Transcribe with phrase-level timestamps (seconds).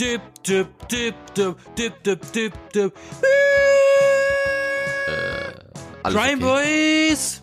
[0.00, 2.92] Dip, dip, dip, dip, dip, dip, dip, dip.
[6.02, 7.10] Alles Crime okay.
[7.10, 7.42] Boys!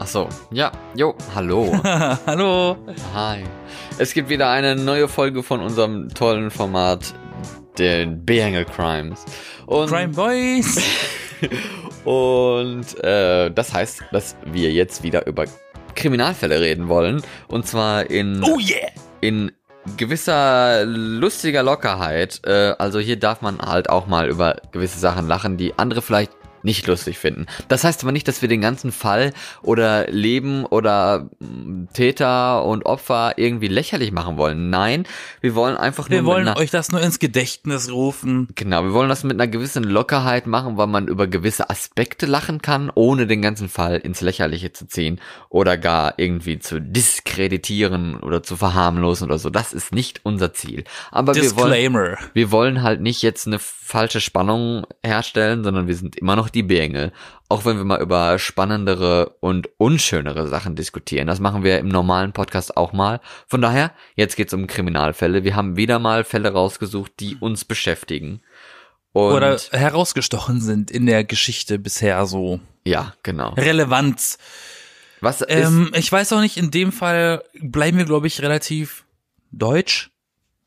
[0.00, 1.80] Ach so, ja, jo, hallo.
[2.26, 2.76] Hallo.
[3.14, 3.44] Hi.
[3.98, 7.14] Es gibt wieder eine neue Folge von unserem tollen Format,
[7.78, 9.24] den Beangel Crimes.
[9.66, 10.82] Und, Crime Boys!
[12.04, 15.44] und äh, das heißt, dass wir jetzt wieder über
[15.94, 17.22] Kriminalfälle reden wollen.
[17.46, 18.90] Und zwar in, Oh yeah!
[19.20, 19.52] in
[19.96, 22.40] gewisser lustiger Lockerheit.
[22.44, 26.32] Äh, also hier darf man halt auch mal über gewisse Sachen lachen, die andere vielleicht
[26.66, 27.46] nicht lustig finden.
[27.68, 32.84] Das heißt aber nicht, dass wir den ganzen Fall oder Leben oder mh, Täter und
[32.84, 34.68] Opfer irgendwie lächerlich machen wollen.
[34.68, 35.04] Nein,
[35.40, 38.48] wir wollen einfach Wir nur wollen mit einer, euch das nur ins Gedächtnis rufen.
[38.54, 42.60] genau, wir wollen das mit einer gewissen Lockerheit machen, weil man über gewisse Aspekte lachen
[42.60, 48.42] kann, ohne den ganzen Fall ins Lächerliche zu ziehen oder gar irgendwie zu diskreditieren oder
[48.42, 49.50] zu verharmlosen oder so.
[49.50, 50.84] Das ist nicht unser Ziel.
[51.10, 52.16] Aber wir wollen Disclaimer.
[52.34, 56.64] wir wollen halt nicht jetzt eine falsche Spannung herstellen, sondern wir sind immer noch die
[56.64, 57.12] Bengel.
[57.48, 61.28] Auch wenn wir mal über spannendere und unschönere Sachen diskutieren.
[61.28, 63.20] Das machen wir im normalen Podcast auch mal.
[63.46, 65.44] Von daher, jetzt geht's um Kriminalfälle.
[65.44, 68.40] Wir haben wieder mal Fälle rausgesucht, die uns beschäftigen.
[69.12, 72.58] Und Oder herausgestochen sind in der Geschichte bisher so.
[72.84, 73.50] ja, genau.
[73.54, 74.38] Relevanz.
[75.20, 79.04] Was ist Ähm, ich weiß auch nicht, in dem Fall bleiben wir, glaube ich, relativ
[79.52, 80.10] deutsch.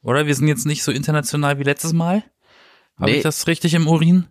[0.01, 0.25] Oder?
[0.25, 2.23] Wir sind jetzt nicht so international wie letztes Mal.
[2.97, 3.17] Habe Nee.
[3.17, 4.25] ich das richtig im Urin?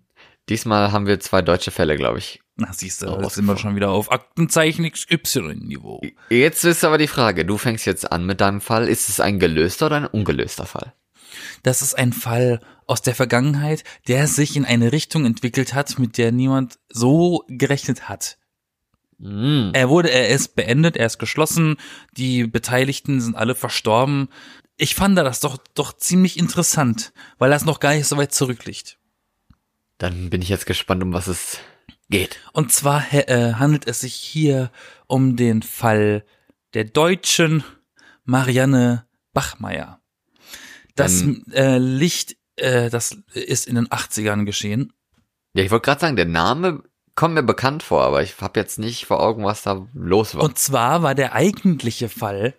[0.49, 2.41] Diesmal haben wir zwei deutsche Fälle, glaube ich.
[2.57, 6.03] Na, siehst du, Oh, jetzt sind wir schon wieder auf Aktenzeichen XY-Niveau.
[6.29, 8.89] Jetzt ist aber die Frage, du fängst jetzt an mit deinem Fall.
[8.89, 10.93] Ist es ein gelöster oder ein ungelöster Fall?
[11.63, 16.19] Das ist ein Fall aus der Vergangenheit, der sich in eine Richtung entwickelt hat, mit
[16.19, 18.39] der niemand so gerechnet hat.
[19.21, 19.71] Hm.
[19.75, 21.77] Er wurde, er ist beendet, er ist geschlossen,
[22.17, 24.29] die Beteiligten sind alle verstorben.
[24.77, 28.99] Ich fand das doch, doch ziemlich interessant, weil das noch gar nicht so weit zurückliegt.
[29.99, 31.59] Dann bin ich jetzt gespannt, um was es
[32.09, 32.39] geht.
[32.53, 34.71] Und zwar äh, handelt es sich hier
[35.07, 36.25] um den Fall
[36.75, 37.65] der deutschen
[38.25, 40.01] Marianne Bachmeier.
[40.95, 44.93] Das Dann- äh, Licht, äh, das ist in den 80ern geschehen.
[45.55, 46.83] Ja, ich wollte gerade sagen, der Name
[47.15, 50.45] kommt mir bekannt vor, aber ich habe jetzt nicht vor Augen, was da los war.
[50.45, 52.55] Und zwar war der eigentliche Fall,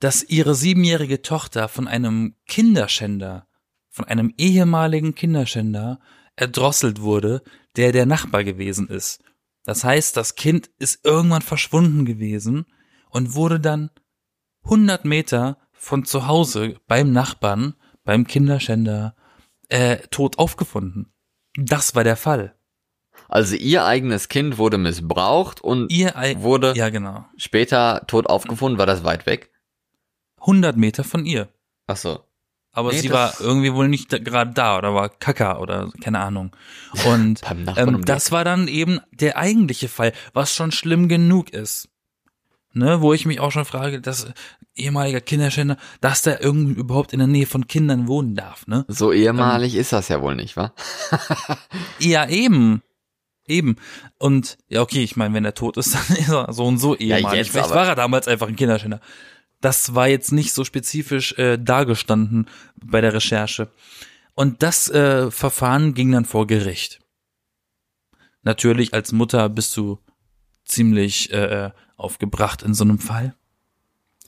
[0.00, 3.46] dass ihre siebenjährige Tochter von einem Kinderschänder,
[3.90, 6.00] von einem ehemaligen Kinderschänder
[6.36, 7.42] erdrosselt wurde,
[7.76, 9.22] der der Nachbar gewesen ist.
[9.64, 12.66] Das heißt, das Kind ist irgendwann verschwunden gewesen
[13.10, 13.90] und wurde dann
[14.64, 17.74] 100 Meter von zu Hause beim Nachbarn,
[18.04, 19.16] beim Kinderschänder,
[19.68, 21.12] äh, tot aufgefunden.
[21.56, 22.56] Das war der Fall.
[23.28, 25.90] also ihr eigenes Kind wurde missbraucht und
[26.42, 27.24] wurde ja genau.
[27.36, 28.78] später tot aufgefunden.
[28.78, 29.50] War das weit weg?
[30.40, 31.48] 100 Meter von ihr.
[31.86, 32.24] Ach so.
[32.74, 36.20] Aber Nee, sie war irgendwie wohl nicht da- gerade da oder war Kaka oder keine
[36.20, 36.54] Ahnung.
[37.06, 37.40] Und
[37.76, 41.88] ähm, das war dann eben der eigentliche Fall, was schon schlimm genug ist.
[42.76, 44.26] Ne, wo ich mich auch schon frage, dass
[44.74, 48.84] ehemaliger Kinderschänder, dass der irgendwie überhaupt in der Nähe von Kindern wohnen darf, ne?
[48.88, 50.72] So ehemalig ist das ja wohl nicht, wa?
[52.00, 52.82] Ja, eben.
[53.46, 53.76] Eben.
[54.18, 56.96] Und ja, okay, ich meine, wenn er tot ist, dann ist er so und so
[56.96, 57.38] ehemalig.
[57.38, 59.00] jetzt Vielleicht war er damals einfach ein Kinderschänder.
[59.64, 63.70] Das war jetzt nicht so spezifisch äh, dargestanden bei der Recherche.
[64.34, 67.00] Und das äh, Verfahren ging dann vor Gericht.
[68.42, 70.00] Natürlich als Mutter bist du
[70.66, 73.34] ziemlich äh, aufgebracht in so einem Fall.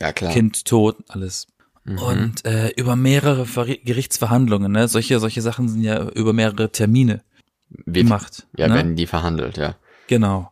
[0.00, 0.32] Ja, klar.
[0.32, 1.48] Kind tot, alles.
[1.84, 1.98] Mhm.
[1.98, 4.88] Und äh, über mehrere Ver Gerichtsverhandlungen, ne?
[4.88, 7.22] Solche, solche Sachen sind ja über mehrere Termine
[7.68, 8.46] Wie, gemacht.
[8.56, 8.74] ja, ne?
[8.74, 9.76] werden die verhandelt, ja.
[10.06, 10.50] Genau.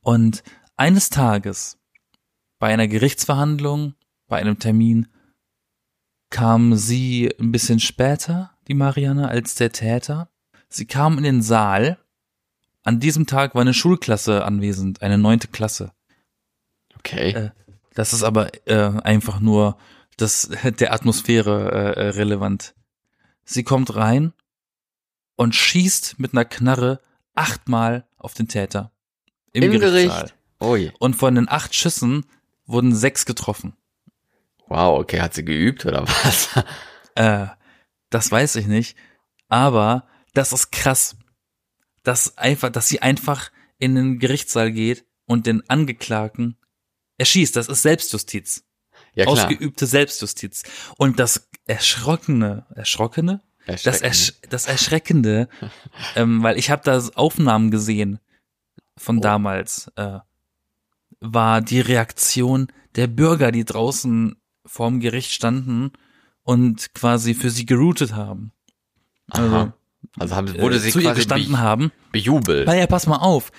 [0.00, 0.42] Und
[0.76, 1.78] eines Tages
[2.58, 3.94] bei einer Gerichtsverhandlung,
[4.28, 5.08] bei einem Termin,
[6.30, 10.28] kam sie ein bisschen später, die Marianne, als der Täter.
[10.68, 11.98] Sie kam in den Saal.
[12.84, 15.92] An diesem Tag war eine Schulklasse anwesend, eine neunte Klasse.
[16.96, 17.30] Okay.
[17.32, 17.50] Äh,
[17.94, 19.78] Das ist aber äh, einfach nur
[20.16, 22.74] das der Atmosphäre äh, äh, relevant.
[23.44, 24.34] Sie kommt rein
[25.36, 27.00] und schießt mit einer Knarre
[27.34, 28.92] achtmal auf den Täter
[29.52, 30.20] im, Im Gerichtssaal.
[30.20, 30.34] Gericht.
[30.60, 30.92] Ui.
[30.98, 32.26] Und von den acht Schüssen
[32.66, 33.74] wurden sechs getroffen.
[34.68, 36.50] Wow, okay, hat sie geübt oder was?
[37.14, 37.46] Äh,
[38.10, 38.96] das weiß ich nicht,
[39.48, 41.16] aber das ist krass,
[42.04, 46.56] dass einfach, dass sie einfach in den Gerichtssaal geht und den Angeklagten
[47.18, 47.56] erschießt.
[47.56, 48.64] Das ist Selbstjustiz.
[49.14, 49.46] Ja, klar.
[49.46, 50.62] ausgeübte Selbstjustiz.
[50.96, 53.42] Und das Erschrockene, Erschrockene?
[53.66, 53.84] Das.
[54.00, 55.48] Ersch das Erschreckende,
[56.16, 58.18] ähm, weil ich habe da Aufnahmen gesehen
[58.96, 59.20] von Oh.
[59.20, 60.18] damals, äh,
[61.20, 65.92] war die Reaktion der Bürger, die draußen vorm Gericht standen
[66.42, 68.52] und quasi für sie geroutet haben.
[69.30, 69.74] Also, Aha.
[70.18, 71.92] Also haben, wurde äh, sie zu ihr quasi gestanden be haben.
[72.12, 72.66] bejubelt.
[72.66, 73.50] Naja, pass mal auf.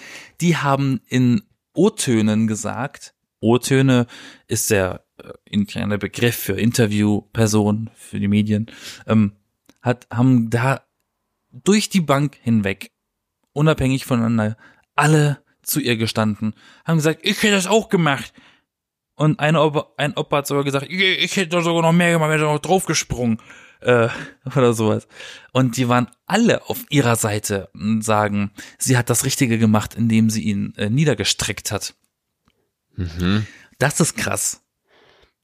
[0.42, 4.08] Die haben in O-Tönen gesagt, O-Töne
[4.48, 8.68] ist der äh, interne Begriff für Interviewperson, für die Medien,
[9.08, 9.34] ähm,
[9.82, 10.82] hat, haben da
[11.52, 12.92] durch die Bank hinweg,
[13.54, 14.58] unabhängig voneinander,
[14.96, 16.54] alle zu ihr gestanden,
[16.86, 18.34] haben gesagt, ich hätte das auch gemacht.
[19.20, 22.30] Und ein Opa, ein Opa hat sogar gesagt, ich, hätte da sogar noch mehr gemacht,
[22.30, 23.38] wäre noch draufgesprungen.
[23.82, 24.08] Äh,
[24.56, 25.08] oder sowas.
[25.52, 30.30] Und die waren alle auf ihrer Seite und sagen, sie hat das Richtige gemacht, indem
[30.30, 31.96] sie ihn äh, niedergestreckt hat.
[32.96, 33.46] Mhm.
[33.78, 34.62] Das ist krass.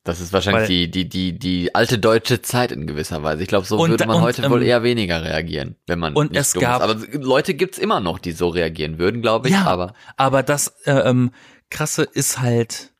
[0.05, 3.41] Das ist wahrscheinlich Weil- die, die, die, die alte deutsche Zeit in gewisser Weise.
[3.41, 6.13] Ich glaube, so Und würde man und, heute wohl ähm, eher weniger reagieren, wenn man
[6.13, 6.89] und es gab- ist.
[7.11, 9.53] Aber Leute gibt's immer noch, die so reagieren würden, glaube ich.
[9.53, 11.31] ja, Aber aber das äh, ähm,
[11.69, 12.93] Krasse ist halt,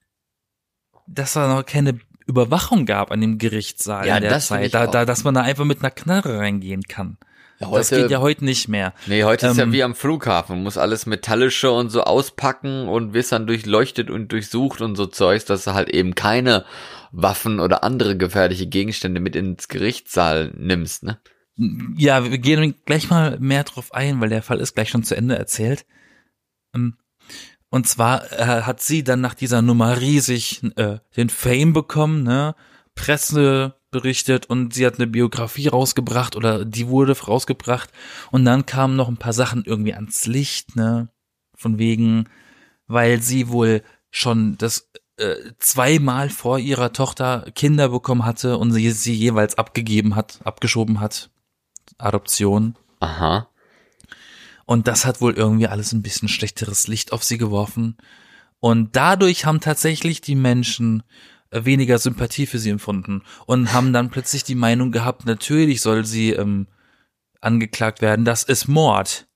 [1.07, 5.05] dass da noch keine Überwachung gab an dem Gerichtssaal Ja, in der Zeit, da, da,
[5.05, 7.17] dass man da einfach mit einer Knarre reingehen kann.
[7.59, 8.93] ja, das geht ja heute nicht mehr.
[9.05, 10.63] nee, heute ist ja ähm, wie am Flughafen.
[10.63, 15.45] Muss alles Metallische und so auspacken und wirst dann durchleuchtet und durchsucht und so Zeugs,
[15.45, 16.65] dass du halt eben keine
[17.11, 21.19] Waffen oder andere gefährliche Gegenstände mit ins Gerichtssaal nimmst, ne?
[21.95, 25.15] Ja, wir gehen gleich mal mehr drauf ein, weil der Fall ist gleich schon zu
[25.15, 25.85] Ende erzählt.
[26.73, 26.97] Ähm,
[27.75, 32.55] Und zwar äh, hat sie dann nach dieser Nummer riesig äh, den Fame bekommen, ne?
[32.95, 37.89] Presse berichtet und sie hat eine Biografie rausgebracht oder die wurde rausgebracht
[38.31, 41.09] und dann kamen noch ein paar Sachen irgendwie ans Licht, ne?
[41.57, 42.29] Von wegen,
[42.87, 48.89] weil sie wohl schon das äh, zweimal vor ihrer Tochter Kinder bekommen hatte und sie
[48.91, 51.29] sie jeweils abgegeben hat, abgeschoben hat.
[51.97, 52.77] Adoption.
[53.01, 53.49] Aha.
[54.65, 57.97] Und das hat wohl irgendwie alles ein bisschen schlechteres Licht auf sie geworfen.
[58.59, 61.03] Und dadurch haben tatsächlich die Menschen
[61.51, 66.05] äh, weniger Sympathie für sie empfunden und haben dann plötzlich die Meinung gehabt, natürlich soll
[66.05, 66.67] sie ähm,
[67.41, 69.27] angeklagt werden, das ist Mord.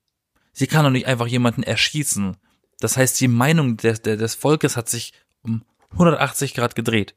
[0.52, 2.36] Sie kann doch nicht einfach jemanden erschießen.
[2.80, 5.12] Das heißt, die Meinung des, des Volkes hat sich
[5.42, 5.62] um
[5.92, 7.14] 180 Grad gedreht.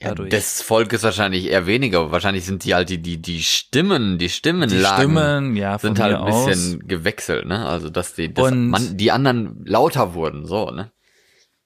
[0.00, 0.30] Ja, Dadurch.
[0.30, 2.12] des Volkes wahrscheinlich eher weniger.
[2.12, 6.00] Wahrscheinlich sind die halt die, die, die Stimmen, die Die Stimmenlagen Stimmen, ja, von sind
[6.00, 6.46] halt ein aus.
[6.46, 7.66] bisschen gewechselt, ne?
[7.66, 10.92] Also, dass die, dass Und- man, die anderen lauter wurden, so, ne?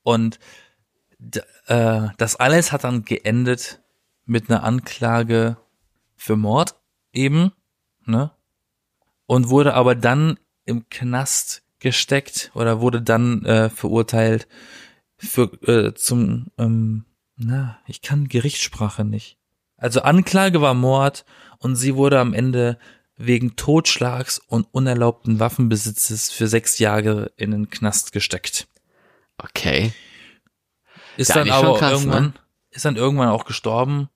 [0.02, 0.38] Und
[1.66, 3.80] äh, das alles hat dann geendet
[4.24, 5.58] mit einer Anklage
[6.16, 6.74] für Mord
[7.12, 7.52] eben,
[8.06, 8.30] ne?
[9.26, 14.48] Und wurde aber dann im Knast gesteckt oder wurde dann äh, verurteilt
[15.18, 17.04] für äh, zum ähm,
[17.36, 19.38] na, ich kann Gerichtssprache nicht.
[19.76, 21.24] Also Anklage war Mord
[21.58, 22.78] und sie wurde am Ende
[23.16, 28.68] wegen Totschlags und unerlaubten Waffenbesitzes für sechs Jahre in den Knast gesteckt.
[29.38, 29.92] Okay.
[31.16, 32.32] Ist Ja, dann aber krass, irgendwann, ne?
[32.70, 34.08] ist dann irgendwann auch gestorben.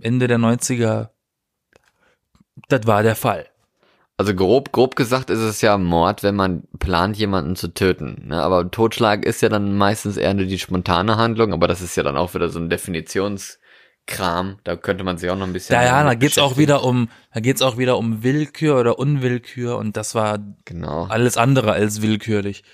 [0.00, 1.10] Ende der 90er.
[2.68, 3.48] Das war der Fall.
[4.18, 8.28] Also grob, grob gesagt ist es ja Mord, wenn man plant, jemanden zu töten.
[8.28, 8.42] Ne?
[8.42, 12.02] Aber Totschlag ist ja dann meistens eher nur die spontane Handlung, aber das ist ja
[12.02, 14.58] dann auch wieder so ein Definitionskram.
[14.64, 15.74] Da könnte man sich auch noch ein bisschen.
[15.74, 19.76] Da, ja, da geht's auch wieder um, da geht's auch wieder um Willkür oder Unwillkür
[19.76, 21.04] und das war Genau.
[21.10, 22.64] alles andere als willkürlich.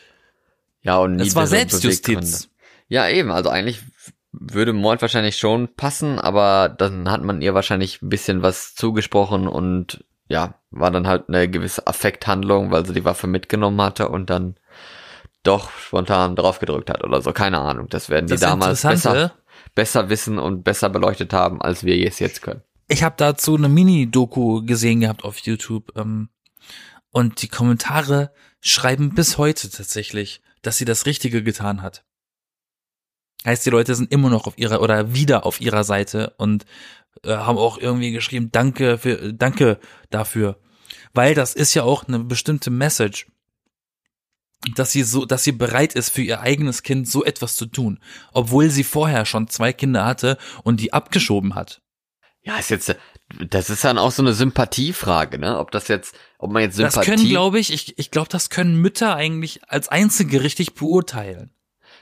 [0.82, 2.50] Ja, und Das war niedere Selbstjustiz.
[2.86, 3.32] Ja, eben.
[3.32, 3.80] Also eigentlich
[4.30, 9.48] würde Mord wahrscheinlich schon passen, aber dann hat man ihr wahrscheinlich ein bisschen was zugesprochen
[9.48, 14.30] und ja, war dann halt eine gewisse Affekthandlung, weil sie die Waffe mitgenommen hatte und
[14.30, 14.56] dann
[15.42, 17.32] doch spontan draufgedrückt hat oder so.
[17.32, 17.88] Keine Ahnung.
[17.90, 19.32] Das werden die Das damals besser,
[19.74, 22.62] besser wissen und besser beleuchtet haben, als wir es jetzt können.
[22.88, 26.30] ich habe dazu eine Mini-Doku gesehen gehabt auf YouTube ähm,
[27.10, 32.04] und die Kommentare schreiben bis heute tatsächlich, dass sie das Richtige getan hat.
[33.44, 36.64] Heißt, die Leute sind immer noch auf ihrer oder wieder auf ihrer Seite und
[37.24, 39.78] äh, haben auch irgendwie geschrieben, danke für, äh, danke
[40.10, 40.58] dafür.
[41.14, 43.26] Weil das ist ja auch eine bestimmte Message,
[44.74, 47.98] dass sie so, dass sie bereit ist, für ihr eigenes Kind so etwas zu tun,
[48.32, 51.82] obwohl sie vorher schon zwei Kinder hatte und die abgeschoben hat.
[52.44, 52.96] Ja, ist jetzt,
[53.48, 55.58] das ist dann auch so eine Sympathiefrage, ne?
[55.58, 56.96] Ob das jetzt, ob man jetzt Sympathie.
[56.96, 61.54] Das können, glaube ich, ich, ich glaube, das können Mütter eigentlich als einzige richtig beurteilen.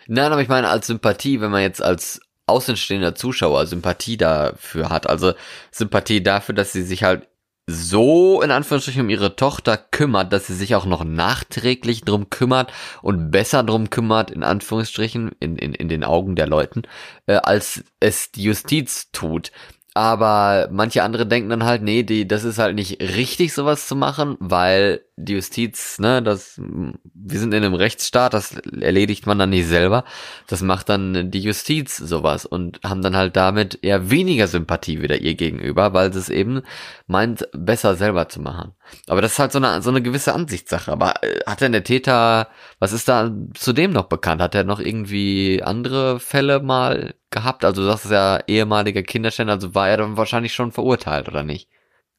[0.07, 5.09] Nein, aber ich meine als Sympathie, wenn man jetzt als außenstehender Zuschauer Sympathie dafür hat,
[5.09, 5.33] also
[5.71, 7.29] Sympathie dafür, dass sie sich halt
[7.71, 12.73] so in Anführungsstrichen um ihre Tochter kümmert, dass sie sich auch noch nachträglich drum kümmert
[13.03, 16.83] und besser drum kümmert, in Anführungsstrichen, in, in, in den Augen der Leuten,
[17.27, 19.53] äh, als es die Justiz tut.
[19.95, 23.97] Aber manche andere denken dann halt, nee, die, das ist halt nicht richtig, sowas zu
[23.97, 29.51] machen, weil die Justiz, ne, das, wir sind in einem Rechtsstaat, das erledigt man dann
[29.51, 30.05] nicht selber.
[30.47, 35.21] Das macht dann die Justiz sowas und haben dann halt damit eher weniger Sympathie wieder
[35.21, 36.63] ihr gegenüber, weil sie es eben
[37.07, 38.73] meint, besser selber zu machen.
[39.07, 40.93] Aber das ist halt so eine, so eine gewisse Ansichtssache.
[40.93, 42.49] Aber äh, hat denn der Täter,
[42.79, 44.43] was ist da zudem noch bekannt?
[44.43, 47.65] Hat er noch irgendwie andere Fälle mal gehabt?
[47.65, 51.69] Also sagst es ja ehemaliger Kinderständer, also war er dann wahrscheinlich schon verurteilt, oder nicht?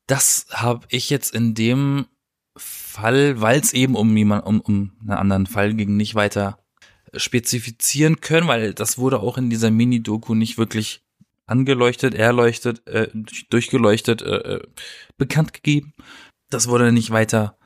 [0.08, 2.08] Das habe ich jetzt in dem
[2.58, 6.60] Fall, weil es eben um jemand, um, um einen anderen Fall ging, nicht weiter
[7.16, 11.02] spezifizieren können, weil das wurde auch in dieser Mini-Doku nicht wirklich
[11.46, 13.10] angeleuchtet, erleuchtet, äh,
[13.50, 14.62] durchgeleuchtet, äh, äh,
[15.18, 15.94] bekannt gegeben.
[16.50, 17.58] Das wurde nicht weiter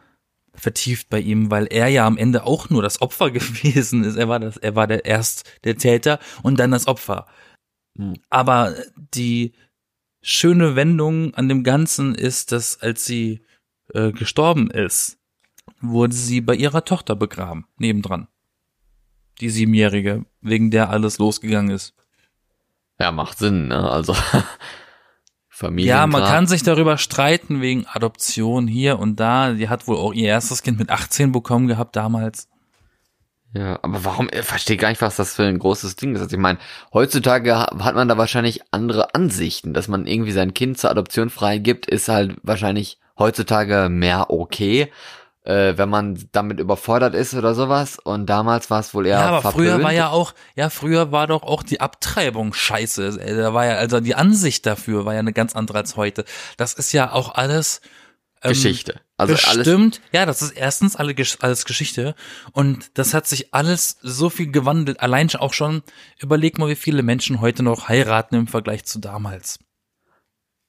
[0.56, 4.16] vertieft bei ihm, weil er ja am Ende auch nur das Opfer gewesen ist.
[4.16, 7.28] Er war das, er war der erst der Täter und dann das Opfer.
[7.98, 8.16] Hm.
[8.30, 8.76] Aber
[9.14, 9.54] die
[10.22, 13.42] schöne Wendung an dem Ganzen ist, dass als sie
[13.94, 15.18] äh, gestorben ist,
[15.82, 18.28] wurde sie bei ihrer Tochter begraben, nebendran.
[19.42, 21.94] Die Siebenjährige, wegen der alles losgegangen ist.
[23.00, 23.90] Ja, macht Sinn, ne?
[23.90, 24.16] Also
[25.50, 25.90] Familie.
[25.90, 29.54] Ja, man kann sich darüber streiten wegen Adoption hier und da.
[29.54, 32.50] Die hat wohl auch ihr erstes Kind mit 18 bekommen gehabt damals.
[33.54, 36.22] Ja, aber warum, ich verstehe gar nicht, was das für ein großes Ding ist.
[36.22, 36.60] Also ich meine,
[36.94, 41.86] heutzutage hat man da wahrscheinlich andere Ansichten, dass man irgendwie sein Kind zur Adoption freigibt,
[41.86, 44.92] ist halt wahrscheinlich heutzutage mehr okay
[45.46, 48.00] äh, wenn man damit überfordert ist oder sowas.
[48.00, 49.20] Und damals war es wohl eher.
[49.20, 49.68] Ja, aber verpönt.
[49.68, 53.20] früher war ja auch, ja, früher war doch auch die Abtreibung scheiße.
[53.20, 56.26] Da war ja, also die Ansicht dafür war ja eine ganz andere als heute.
[56.58, 57.82] Das ist ja auch alles.
[58.42, 59.00] Ähm, Geschichte.
[59.18, 62.16] Also bestimmt, alles ja, das ist erstens alle, alles Geschichte
[62.52, 65.00] und das hat sich alles so viel gewandelt.
[65.00, 65.84] Allein auch schon,
[66.20, 69.60] überleg mal, wie viele Menschen heute noch heiraten im Vergleich zu damals.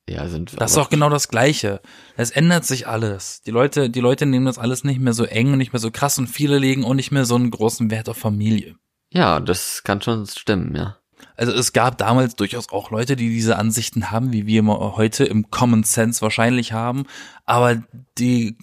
[0.08, 1.80] Ja, sind Das ist auch genau das Gleiche.
[2.16, 3.42] Es ändert sich alles.
[3.42, 5.90] Die Leute, die Leute nehmen das alles nicht mehr so eng und nicht mehr so
[5.90, 8.76] krass und viele legen auch nicht mehr so einen großen Wert auf Familie.
[9.12, 10.98] Ja, das kann schon stimmen, ja.
[11.36, 15.50] Also es gab damals durchaus auch Leute, die diese Ansichten haben, wie wir heute im
[15.50, 17.04] Common Sense wahrscheinlich haben,
[17.44, 17.82] aber
[18.18, 18.56] die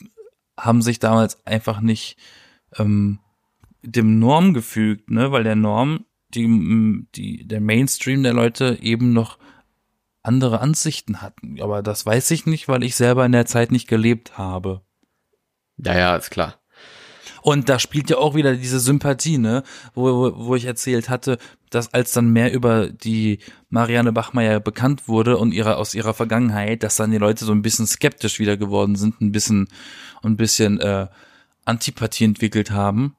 [0.58, 2.18] haben sich damals einfach nicht
[2.78, 3.20] ähm,
[3.82, 9.38] dem Norm gefügt, ne, weil der Norm, die, die, der Mainstream der Leute eben noch
[10.24, 11.62] andere Ansichten hatten.
[11.62, 14.82] Aber das weiß ich nicht, weil ich selber in der Zeit nicht gelebt habe.
[15.78, 16.56] Ja, ja, ist klar.
[17.42, 19.64] Und da spielt ja auch wieder diese Sympathie, ne,
[19.94, 21.38] wo, wo, wo ich erzählt hatte,
[21.70, 23.40] dass als dann mehr über die
[23.70, 27.62] Marianne Bachmeier bekannt wurde und ihre aus ihrer Vergangenheit, dass dann die Leute so ein
[27.62, 29.68] bisschen skeptisch wieder geworden sind, ein bisschen
[30.22, 31.08] ein bisschen äh,
[31.66, 33.18] Antipathie entwickelt haben.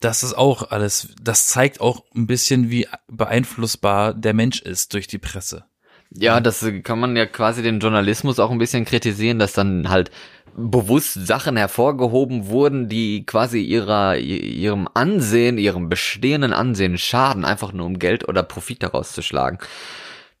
[0.00, 5.06] Das ist auch alles, das zeigt auch ein bisschen, wie beeinflussbar der Mensch ist durch
[5.06, 5.64] die Presse.
[6.14, 10.10] Ja, das kann man ja quasi den Journalismus auch ein bisschen kritisieren, dass dann halt
[10.54, 17.86] bewusst Sachen hervorgehoben wurden, die quasi ihrer, ihrem Ansehen, ihrem bestehenden Ansehen schaden, einfach nur
[17.86, 19.58] um Geld oder Profit daraus zu schlagen.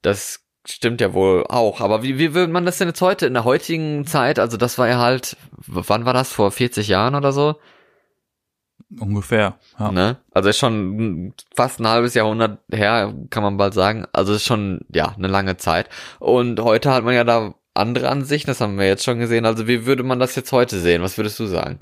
[0.02, 1.80] Das stimmt ja wohl auch.
[1.80, 4.78] Aber wie, wie würde man das denn jetzt heute, in der heutigen Zeit, also das
[4.78, 5.36] war ja halt,
[5.66, 7.56] wann war das, vor 40 Jahren oder so?
[9.00, 9.58] Ungefähr.
[9.78, 9.90] Ja.
[9.90, 10.16] Ne?
[10.32, 14.06] Also ist schon fast ein halbes Jahrhundert her, kann man bald sagen.
[14.12, 15.88] Also ist schon, ja, eine lange Zeit.
[16.18, 19.46] Und heute hat man ja da andere Ansichten, das haben wir jetzt schon gesehen.
[19.46, 21.02] Also wie würde man das jetzt heute sehen?
[21.02, 21.78] Was würdest du sagen?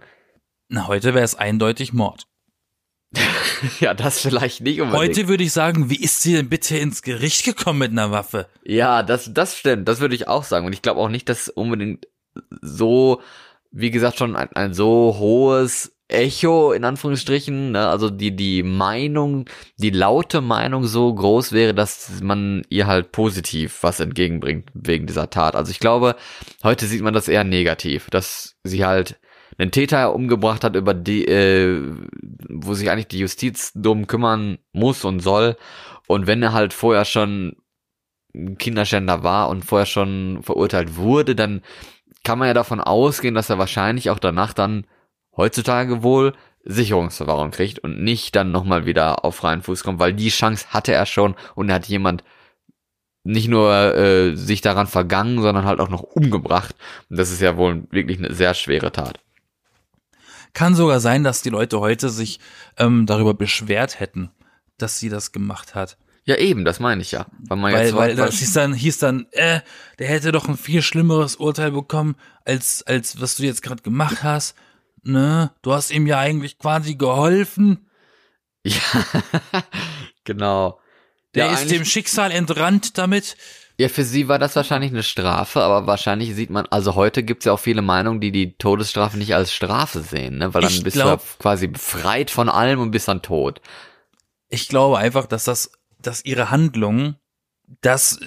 [0.69, 2.27] Na, heute wäre es eindeutig Mord.
[3.81, 5.17] ja, das vielleicht nicht unbedingt.
[5.17, 8.47] Heute würde ich sagen, wie ist sie denn bitte ins Gericht gekommen mit einer Waffe?
[8.65, 9.89] Ja, das, das stimmt.
[9.89, 10.67] Das würde ich auch sagen.
[10.67, 12.07] Und ich glaube auch nicht, dass unbedingt
[12.63, 13.21] so,
[13.73, 17.89] wie gesagt, schon ein, ein so hohes Echo in Anführungsstrichen, ne?
[17.89, 23.83] also die die Meinung, die laute Meinung so groß wäre, dass man ihr halt positiv
[23.83, 25.57] was entgegenbringt wegen dieser Tat.
[25.57, 26.17] Also ich glaube,
[26.63, 29.21] heute sieht man das eher negativ, dass sie halt
[29.59, 31.83] einen Täter umgebracht hat, über die, äh,
[32.49, 35.57] wo sich eigentlich die Justiz drum kümmern muss und soll.
[36.07, 37.57] Und wenn er halt vorher schon
[38.59, 41.63] Kinderschänder war und vorher schon verurteilt wurde, dann
[42.25, 44.87] kann man ja davon ausgehen, dass er wahrscheinlich auch danach dann
[45.37, 46.35] heutzutage wohl
[46.65, 50.93] Sicherungsverwahrung kriegt und nicht dann nochmal wieder auf freien Fuß kommt, weil die Chance hatte
[50.93, 52.23] er schon und er hat jemand
[53.23, 56.75] nicht nur äh, sich daran vergangen, sondern halt auch noch umgebracht.
[57.09, 59.21] Und das ist ja wohl wirklich eine sehr schwere Tat.
[60.53, 62.41] Kann sogar sein, dass die Leute heute sich
[62.77, 64.31] ähm, darüber beschwert hätten,
[64.79, 65.97] dass sie das gemacht hat.
[66.25, 67.27] Ja, eben, das meine ich ja.
[67.41, 69.61] Weil, man weil, weil das hieß dann, hieß dann, äh,
[69.99, 74.23] der hätte doch ein viel schlimmeres Urteil bekommen, als, als was du jetzt gerade gemacht
[74.23, 74.55] hast
[75.03, 77.89] ne, du hast ihm ja eigentlich quasi geholfen.
[78.65, 78.75] Ja,
[80.25, 80.81] genau.
[81.35, 83.37] Der ja, ist dem Schicksal entrannt damit.
[83.79, 87.47] Ja, für sie war das wahrscheinlich eine Strafe, aber wahrscheinlich sieht man, also heute gibt's
[87.47, 90.53] ja auch viele Meinungen, die die Todesstrafe nicht als Strafe sehen, ne?
[90.53, 93.63] weil dann Ich bist glaub- du ja quasi befreit von allem und bist dann tot.
[94.51, 97.15] Ich glaube einfach, dass das, dass ihre Handlung,
[97.81, 98.21] das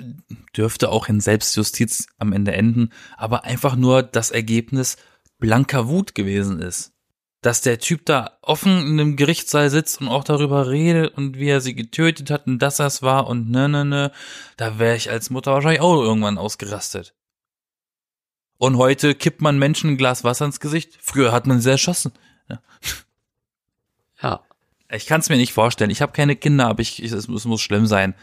[0.58, 4.98] dürfte auch in Selbstjustiz am Ende enden, aber einfach nur das Ergebnis
[5.40, 6.92] blanker Wut gewesen ist.
[7.42, 11.50] Dass der Typ da offen in einem Gerichtssaal sitzt und auch darüber redet und wie
[11.50, 14.12] er sie getötet hat und dass das war und ne, ne, ne,
[14.56, 17.14] da wäre ich als Mutter wahrscheinlich auch irgendwann ausgerastet.
[18.58, 20.98] Und heute kippt man Menschen ein Glas Wasser ins Gesicht.
[21.02, 22.14] Früher hat man sie erschossen.
[24.22, 24.46] Ja.
[24.90, 25.90] Ich kann es mir nicht vorstellen.
[25.90, 28.16] Ich habe keine Kinder, aber ich, ich es, muss, es muss schlimm sein,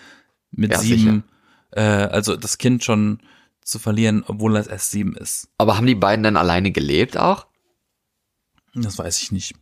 [0.50, 1.24] mit Ja, sieben,
[1.72, 3.20] äh, also das Kind schon
[3.62, 5.48] zu verlieren, obwohl das erst sieben ist.
[5.58, 7.46] Aber haben die beiden dann alleine gelebt auch?
[8.74, 9.54] Das weiß ich nicht.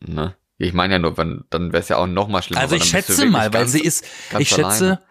[0.00, 0.36] Ne?
[0.58, 2.60] Ich meine ja nur, wenn, dann wäre es ja auch noch mal schlimmer.
[2.62, 4.04] Also ich schätze mal, weil ganz- sie ist,
[4.38, 5.02] ich schätze, alleine.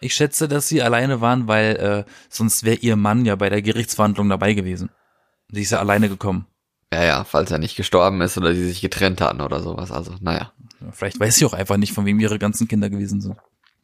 [0.00, 1.76] ich schätze, dass sie alleine waren, weil
[2.06, 4.90] äh, sonst wäre ihr Mann ja bei der Gerichtsverhandlung dabei gewesen.
[5.50, 6.46] Sie ist ja alleine gekommen.
[6.92, 9.90] Ja, ja, falls er nicht gestorben ist oder sie sich getrennt hatten oder sowas.
[9.92, 10.52] Also, naja.
[10.92, 13.36] Vielleicht weiß sie auch einfach nicht, von wem ihre ganzen Kinder gewesen sind.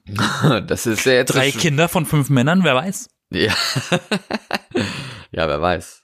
[0.66, 1.34] Das ist ja jetzt.
[1.34, 3.08] Drei Kinder von fünf Männern, wer weiß.
[3.34, 3.54] Ja.
[5.32, 6.02] ja, wer weiß.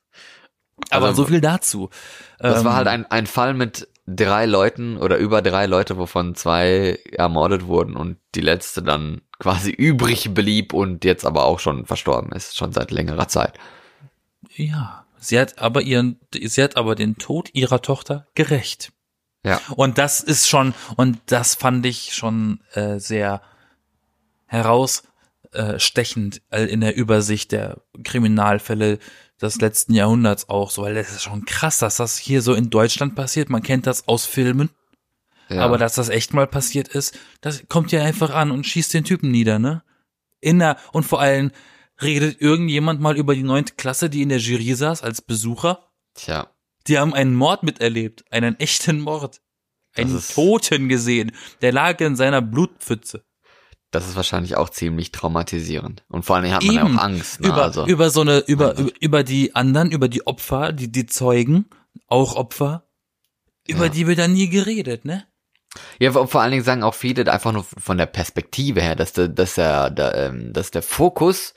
[0.90, 1.90] Aber Also- so viel dazu.
[2.38, 6.34] Das Ähm, war halt ein, ein Fall mit drei Leuten oder über drei Leute, wovon
[6.34, 11.84] zwei ermordet wurden und die letzte dann quasi übrig blieb und jetzt aber auch schon
[11.84, 13.58] verstorben ist, schon seit längerer Zeit.
[14.54, 18.92] Ja, sie hat aber ihren, sie hat aber den Tod ihrer Tochter gerecht.
[19.44, 19.60] Ja.
[19.76, 23.42] Und das ist schon, und das fand ich schon äh, sehr
[24.46, 25.07] herausstechend
[25.52, 28.98] äh, in der Übersicht der Kriminalfälle
[29.40, 32.70] des letzten Jahrhunderts auch so, weil das ist schon krass, dass das hier so in
[32.70, 33.50] Deutschland passiert.
[33.50, 34.70] Man kennt das aus Filmen,
[35.48, 35.62] Ja.
[35.62, 39.04] aber dass das echt mal passiert ist, das kommt ja einfach an und schießt den
[39.04, 39.82] Typen nieder, ne?
[40.40, 41.50] In der, und vor allem
[42.00, 45.90] redet irgendjemand mal über die neunte Klasse, die in der Jury saß als Besucher.
[46.14, 46.50] Tja.
[46.86, 49.40] Die haben einen Mord miterlebt, einen echten Mord.
[49.96, 51.32] Einen Toten gesehen.
[51.60, 53.24] Der lag in seiner Blutpfütze.
[53.90, 56.04] Das ist wahrscheinlich auch ziemlich traumatisierend.
[56.08, 56.98] Und vor allem hat man ja Eben.
[56.98, 57.40] auch Angst.
[57.40, 57.48] Ne?
[57.48, 61.06] über, also, über so eine, über, über, über die anderen, über die Opfer, die, die
[61.06, 61.66] Zeugen,
[62.06, 62.84] auch Opfer,
[63.66, 63.88] über Ja.
[63.90, 65.24] die wird dann nie geredet, ne?
[65.98, 69.12] ja, vor vor allen Dingen sagen auch viele einfach nur von der Perspektive her, dass
[69.12, 71.54] der, dass der, der, ähm, dass der Fokus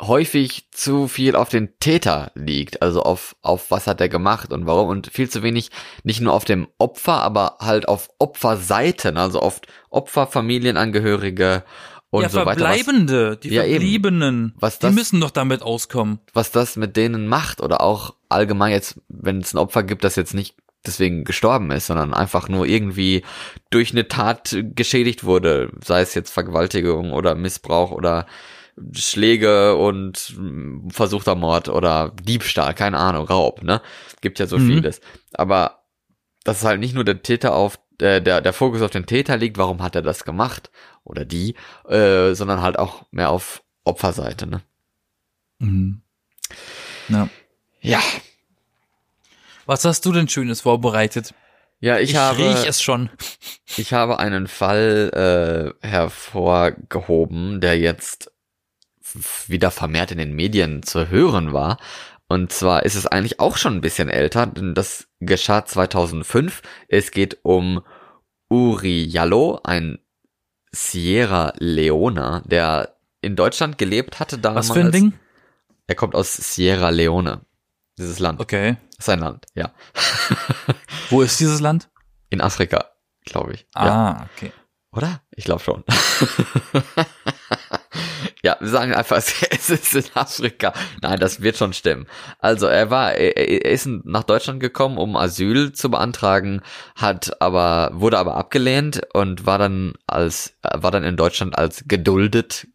[0.00, 4.66] häufig zu viel auf den Täter liegt, also auf, auf was hat er gemacht und
[4.66, 5.70] warum und viel zu wenig
[6.04, 11.64] nicht nur auf dem Opfer, aber halt auf Opferseiten, also oft Opfer, Familienangehörige
[12.10, 12.48] und ja, so weiter.
[12.50, 13.72] Was, Verbleibende, die Ja, eben.
[13.72, 16.20] Verbliebenen, Was die das- müssen doch damit auskommen.
[16.34, 20.16] was das mit denen macht oder auch allgemein jetzt, wenn es ein Opfer gibt, das
[20.16, 20.56] jetzt nicht
[20.86, 23.22] deswegen gestorben ist, sondern einfach nur irgendwie
[23.70, 28.26] durch eine Tat geschädigt wurde, sei es jetzt Vergewaltigung oder Missbrauch oder
[28.92, 33.80] Schläge und mm, versuchter Mord oder Diebstahl, keine Ahnung, Raub, ne?
[34.20, 34.66] Gibt ja so Mhm.
[34.66, 35.00] vieles.
[35.32, 35.82] Aber
[36.44, 39.56] dass halt nicht nur der Täter auf äh, der der Fokus auf den Täter liegt,
[39.58, 40.70] warum hat er das gemacht
[41.04, 41.54] oder die,
[41.88, 44.60] äh, sondern halt auch mehr auf Opferseite, ne?
[45.58, 46.02] Mhm.
[47.08, 47.28] Ja.
[47.80, 48.00] Ja,
[49.64, 51.34] Was hast du denn Schönes vorbereitet?
[51.80, 53.10] ja, ich, habe riech es schon.
[53.76, 58.32] Ich habe einen Fall äh, hervorgehoben, der jetzt
[59.46, 61.78] wieder vermehrt in den Medien zu hören war.
[62.28, 66.62] Und zwar ist es eigentlich auch schon ein bisschen älter, denn das geschah 2005.
[66.88, 67.82] Es geht um
[68.48, 69.98] Uri Jallo, ein
[70.72, 74.68] Sierra Leona, der in Deutschland gelebt hatte damals.
[74.68, 75.12] Was für ein Ding?
[75.86, 77.42] Er kommt aus Sierra Leone,
[77.98, 78.40] dieses Land.
[78.40, 78.76] Okay.
[78.98, 79.72] Sein Land, ja.
[81.10, 81.88] Wo ist dieses Land?
[82.30, 82.86] In Afrika,
[83.24, 83.66] glaube ich.
[83.74, 83.80] Ja.
[83.82, 84.52] Ah, okay.
[84.90, 85.20] Oder?
[85.30, 85.84] Ich glaube schon.
[88.46, 89.16] ja, wir sagen einfach,
[89.50, 90.72] es ist in Afrika.
[91.02, 92.06] Nein, das wird schon stimmen.
[92.38, 96.62] Also er war, er, ist nach Deutschland gekommen, um Asyl zu beantragen,
[96.94, 102.68] hat aber, wurde aber abgelehnt und war dann als, war dann in Deutschland als geduldet.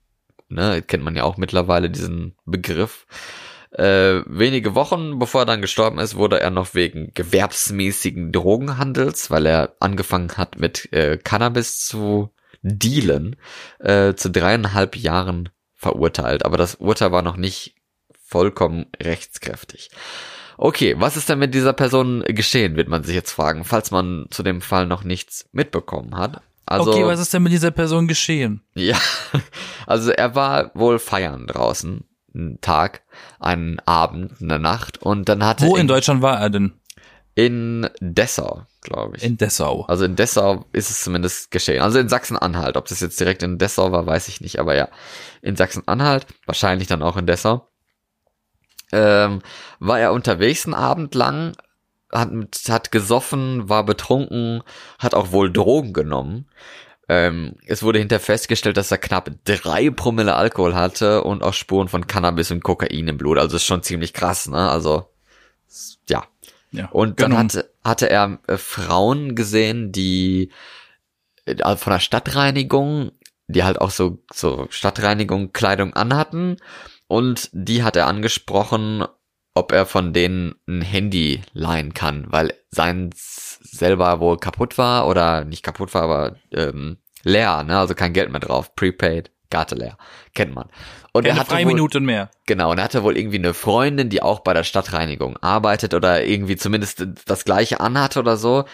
[0.49, 3.07] Ne, kennt man ja auch mittlerweile diesen Begriff.
[3.71, 9.45] Äh, wenige Wochen bevor er dann gestorben ist, wurde er noch wegen gewerbsmäßigen Drogenhandels, weil
[9.45, 12.31] er angefangen hat mit äh, Cannabis zu
[12.61, 13.37] dealen,
[13.79, 15.47] äh, zu dreieinhalb Jahren
[15.81, 16.45] verurteilt.
[16.45, 17.75] Aber das Urteil war noch nicht
[18.23, 19.89] vollkommen rechtskräftig.
[20.57, 24.27] Okay, was ist denn mit dieser Person geschehen, wird man sich jetzt fragen, falls man
[24.29, 26.41] zu dem Fall noch nichts mitbekommen hat.
[26.67, 28.61] Also, okay, was ist denn mit dieser Person geschehen?
[28.75, 28.97] ja,
[29.87, 33.01] also er war wohl feiern draußen, einen Tag,
[33.39, 36.73] einen Abend, eine Nacht und dann hatte Wo in Deutschland war er denn?
[37.33, 39.23] In Dessau, glaube ich.
[39.23, 39.83] In Dessau.
[39.87, 41.81] Also in Dessau ist es zumindest geschehen.
[41.81, 42.75] Also in Sachsen-Anhalt.
[42.75, 44.59] Ob das jetzt direkt in Dessau war, weiß ich nicht.
[44.59, 44.89] Aber ja,
[45.41, 47.67] in Sachsen-Anhalt, wahrscheinlich dann auch in Dessau,
[48.91, 49.41] ähm,
[49.79, 51.55] war er unterwegs einen Abend lang,
[52.11, 52.29] hat,
[52.67, 54.63] hat gesoffen, war betrunken,
[54.99, 56.49] hat auch wohl Drogen genommen.
[57.07, 61.87] Ähm, es wurde hinterher festgestellt, dass er knapp drei Promille Alkohol hatte und auch Spuren
[61.87, 63.37] von Cannabis und Kokain im Blut.
[63.37, 64.69] Also ist schon ziemlich krass, ne?
[64.69, 65.09] Also
[66.09, 66.25] ja,
[66.71, 67.35] Ja, und genau.
[67.35, 70.51] dann hatte, hatte er äh, Frauen gesehen, die
[71.45, 73.11] äh, von der Stadtreinigung,
[73.47, 76.57] die halt auch so, so Stadtreinigung Kleidung anhatten.
[77.07, 79.05] Und die hat er angesprochen,
[79.53, 85.43] ob er von denen ein Handy leihen kann, weil seins selber wohl kaputt war oder
[85.43, 87.77] nicht kaputt war, aber ähm, leer, ne?
[87.77, 88.75] Also kein Geld mehr drauf.
[88.75, 89.97] Prepaid, Karte leer.
[90.33, 90.69] Kennt man.
[91.11, 92.31] Und Keine er hatte wohl, Freiminuten mehr.
[92.47, 96.25] Genau, und er hatte wohl irgendwie eine Freundin, die auch bei der Stadtreinigung arbeitet oder
[96.25, 98.65] irgendwie zumindest das gleiche anhatte oder so.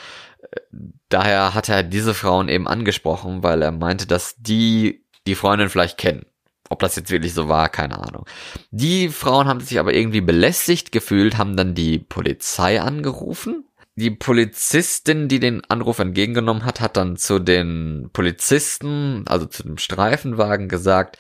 [1.10, 5.98] Daher hat er diese Frauen eben angesprochen, weil er meinte, dass die die Freundin vielleicht
[5.98, 6.26] kennen.
[6.70, 8.26] Ob das jetzt wirklich so war, keine Ahnung.
[8.72, 13.67] Die Frauen haben sich aber irgendwie belästigt gefühlt, haben dann die Polizei angerufen.
[14.00, 19.80] Die Polizistin, die den Anruf entgegengenommen hat, hat dann zu den Polizisten, also zu dem
[19.80, 21.18] Streifenwagen gesagt,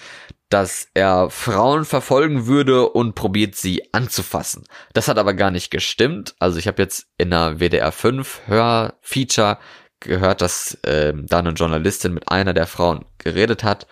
[0.49, 4.63] dass er Frauen verfolgen würde und probiert sie anzufassen.
[4.93, 6.35] Das hat aber gar nicht gestimmt.
[6.37, 9.57] Also ich habe jetzt in der WDR 5 Hörfeature
[9.99, 13.87] gehört, dass ähm, da eine Journalistin mit einer der Frauen geredet hat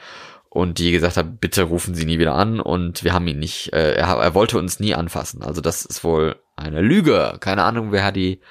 [0.49, 3.73] und die gesagt hat, bitte rufen Sie nie wieder an und wir haben ihn nicht,
[3.73, 5.41] äh, er, er wollte uns nie anfassen.
[5.41, 7.37] Also das ist wohl eine Lüge.
[7.39, 8.41] Keine Ahnung, wer die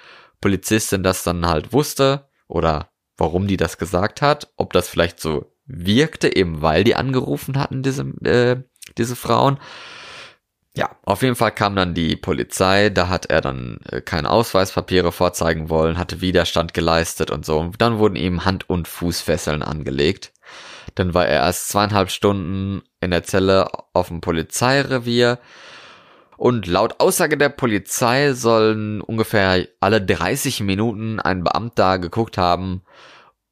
[0.44, 5.50] Polizistin das dann halt wusste oder warum die das gesagt hat, ob das vielleicht so
[5.64, 8.62] wirkte, eben weil die angerufen hatten, diese, äh,
[8.98, 9.59] diese Frauen.
[10.76, 15.12] Ja, auf jeden Fall kam dann die Polizei, da hat er dann äh, keine Ausweispapiere
[15.12, 17.61] vorzeigen wollen, hatte Widerstand geleistet und so.
[17.61, 20.35] Und dann wurden ihm Hand- und Fußfesseln angelegt.
[20.94, 25.38] Dann war er erst zweieinhalb Stunden in der Zelle auf dem Polizeirevier.
[26.36, 32.82] Und laut Aussage der Polizei sollen ungefähr alle 30 Minuten ein Beamter geguckt haben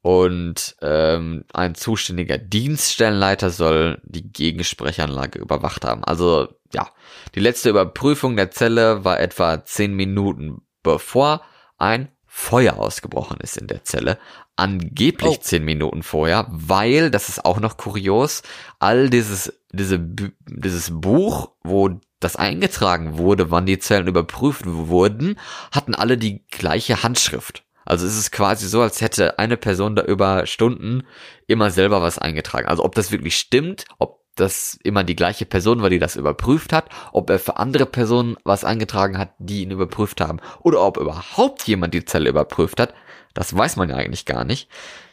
[0.01, 6.03] und ähm, ein zuständiger Dienststellenleiter soll die Gegensprechanlage überwacht haben.
[6.03, 6.89] Also ja,
[7.35, 11.41] die letzte Überprüfung der Zelle war etwa 10 Minuten bevor
[11.77, 14.17] ein Feuer ausgebrochen ist in der Zelle.
[14.55, 15.41] Angeblich Oh.
[15.41, 18.41] 10 Minuten vorher, weil, das ist auch noch kurios,
[18.79, 25.39] all dieses, diese, dieses Buch, wo das eingetragen wurde, wann die Zellen überprüft wurden,
[25.71, 27.63] hatten alle die gleiche Handschrift.
[27.85, 31.03] Also es ist quasi so, als hätte eine Person da über Stunden
[31.47, 32.67] immer selber was eingetragen.
[32.67, 36.73] Also ob das wirklich stimmt, ob das immer die gleiche Person war, die das überprüft
[36.73, 40.97] hat, ob er für andere Personen was eingetragen hat, die ihn überprüft haben, oder ob
[40.97, 42.93] überhaupt jemand die Zelle überprüft hat,
[43.33, 44.69] das weiß man ja eigentlich gar nicht.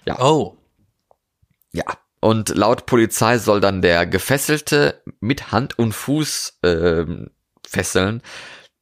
[0.06, 0.56] Ja, Oh.
[1.72, 1.84] ja.
[2.20, 7.30] Und laut Polizei soll dann der Gefesselte mit Hand und Fuß ähm,
[7.66, 8.22] fesseln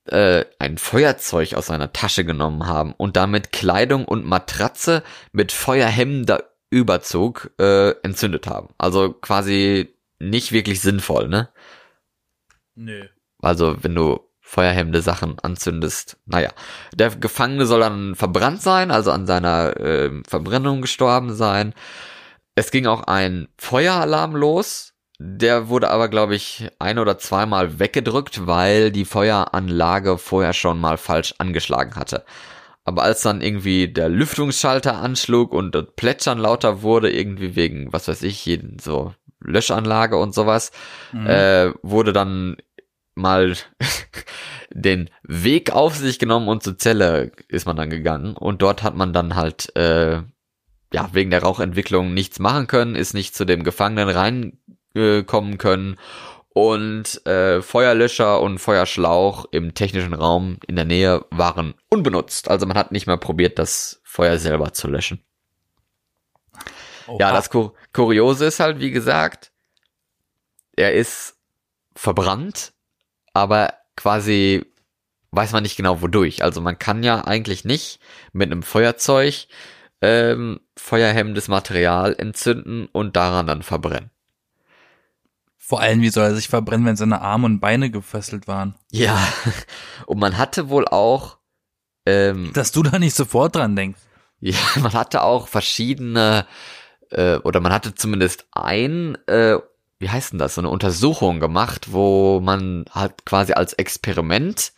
[0.06, 6.44] äh, ein Feuerzeug aus seiner Tasche genommen haben und damit Kleidung und Matratze mit feuerhemmender
[6.70, 8.68] Überzug äh, entzündet haben.
[8.78, 11.48] Also quasi nicht wirklich sinnvoll, ne?
[12.74, 13.06] Nö.
[13.40, 16.16] Also wenn du feuerhemmende Sachen anzündest.
[16.24, 16.50] Naja,
[16.94, 21.74] der Gefangene soll dann verbrannt sein, also an seiner äh, Verbrennung gestorben sein.
[22.58, 24.92] Es ging auch ein Feueralarm los.
[25.20, 30.96] Der wurde aber, glaube ich, ein oder zweimal weggedrückt, weil die Feueranlage vorher schon mal
[30.96, 32.24] falsch angeschlagen hatte.
[32.84, 38.08] Aber als dann irgendwie der Lüftungsschalter anschlug und das Plätschern lauter wurde, irgendwie wegen, was
[38.08, 40.72] weiß ich, jeden so Löschanlage und sowas,
[41.12, 41.26] Mhm.
[41.28, 42.56] äh, wurde dann
[43.14, 43.54] mal
[44.72, 48.96] den Weg auf sich genommen und zur Zelle ist man dann gegangen und dort hat
[48.96, 50.22] man dann halt äh,
[50.92, 55.96] ja wegen der Rauchentwicklung nichts machen können, ist nicht zu dem Gefangenen reinkommen können
[56.58, 62.50] und äh, Feuerlöscher und Feuerschlauch im technischen Raum in der Nähe waren unbenutzt.
[62.50, 65.22] Also man hat nicht mehr probiert, das Feuer selber zu löschen.
[67.06, 67.32] Ja, Oha.
[67.32, 69.52] das Kur Kuriose ist halt, wie gesagt,
[70.76, 71.36] er ist
[71.94, 72.72] verbrannt,
[73.32, 74.64] aber quasi
[75.30, 76.42] weiß man nicht genau wodurch.
[76.42, 78.00] Also man kann ja eigentlich nicht
[78.32, 79.46] mit einem Feuerzeug
[80.00, 84.10] ähm, feuerhemmendes Material entzünden und daran dann verbrennen.
[85.56, 88.74] Vor allem, wie soll er sich verbrennen, wenn seine Arme und Beine gefesselt waren?
[88.90, 89.18] Ja,
[90.06, 91.36] und man hatte wohl auch,
[92.06, 94.00] ähm, Dass du da nicht sofort dran denkst.
[94.40, 96.46] ja, man hatte auch verschiedene,
[97.10, 99.58] äh, oder man hatte zumindest ein, äh,
[99.98, 104.72] wie heißt denn das, so eine Untersuchung gemacht, wo man halt quasi als Experiment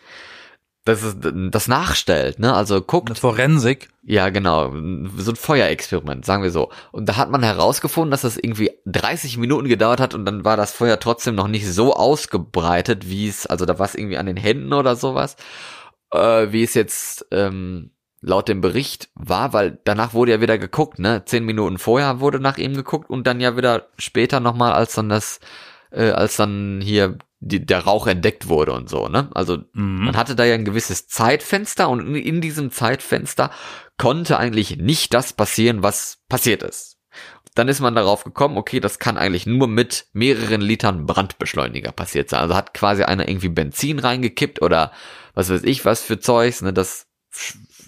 [0.84, 2.54] das ist das nachstellt, ne?
[2.54, 3.10] Also guckt.
[3.10, 3.90] Eine Forensik.
[4.02, 4.72] Ja, genau.
[5.16, 6.70] So ein Feuerexperiment, sagen wir so.
[6.90, 10.56] Und da hat man herausgefunden, dass das irgendwie 30 Minuten gedauert hat und dann war
[10.56, 14.26] das Feuer trotzdem noch nicht so ausgebreitet, wie es, also da war es irgendwie an
[14.26, 15.36] den Händen oder sowas,
[16.12, 17.90] äh, wie es jetzt ähm,
[18.22, 21.24] laut dem Bericht war, weil danach wurde ja wieder geguckt, ne?
[21.26, 25.10] Zehn Minuten vorher wurde nach ihm geguckt und dann ja wieder später nochmal, als dann
[25.10, 25.40] das,
[25.90, 29.30] äh, als dann hier die, der Rauch entdeckt wurde und so, ne?
[29.34, 30.04] Also Mhm.
[30.04, 33.50] man hatte da ja ein gewisses Zeitfenster und in, in diesem Zeitfenster
[33.96, 36.98] konnte eigentlich nicht das passieren, was passiert ist.
[37.54, 42.30] Dann ist man darauf gekommen, okay, das kann eigentlich nur mit mehreren Litern Brandbeschleuniger passiert
[42.30, 42.40] sein.
[42.40, 44.92] Also hat quasi einer irgendwie Benzin reingekippt oder
[45.34, 47.06] was weiß ich was für Zeugs, ne, das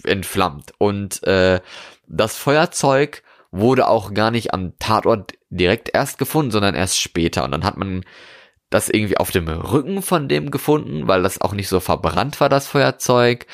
[0.03, 0.73] entflammt.
[0.79, 1.61] Und äh,
[2.07, 7.43] das Feuerzeug wurde auch gar nicht am Tatort direkt erst gefunden, sondern erst später.
[7.43, 8.03] Und dann hat man
[8.73, 12.49] das irgendwie auf dem Rücken von dem gefunden, weil das auch nicht so verbrannt war,
[12.49, 13.45] das Feuerzeug.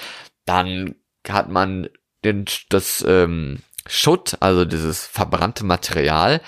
[0.45, 0.95] Dann
[1.27, 1.89] hat man
[2.23, 6.41] den, das ähm, Schutt, also dieses verbrannte Material,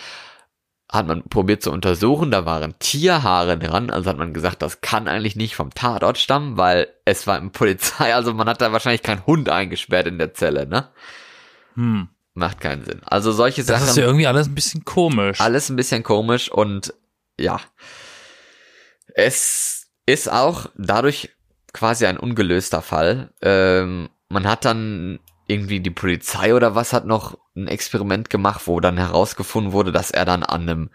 [0.90, 2.32] hat man probiert zu untersuchen.
[2.32, 3.90] Da waren Tierhaare dran.
[3.90, 7.52] Also hat man gesagt, das kann eigentlich nicht vom Tatort stammen, weil es war im
[7.52, 8.14] Polizei.
[8.16, 10.88] Also man hat da wahrscheinlich keinen Hund eingesperrt in der Zelle, ne?
[11.76, 12.08] Hm.
[12.34, 13.02] Macht keinen Sinn.
[13.06, 15.42] Also solche Das Sachen ist ja irgendwie alles ein bisschen komisch.
[15.42, 16.94] alles ein bisschen komisch und
[17.38, 17.60] ja.
[19.16, 21.32] Es ist auch dadurch
[21.74, 23.32] quasi ein ungelöster Fall.
[23.42, 28.80] Ähm, man hat dann irgendwie die Polizei oder was hat noch ein Experiment gemacht, wo
[28.80, 30.90] dann herausgefunden wurde, dass er dann an einem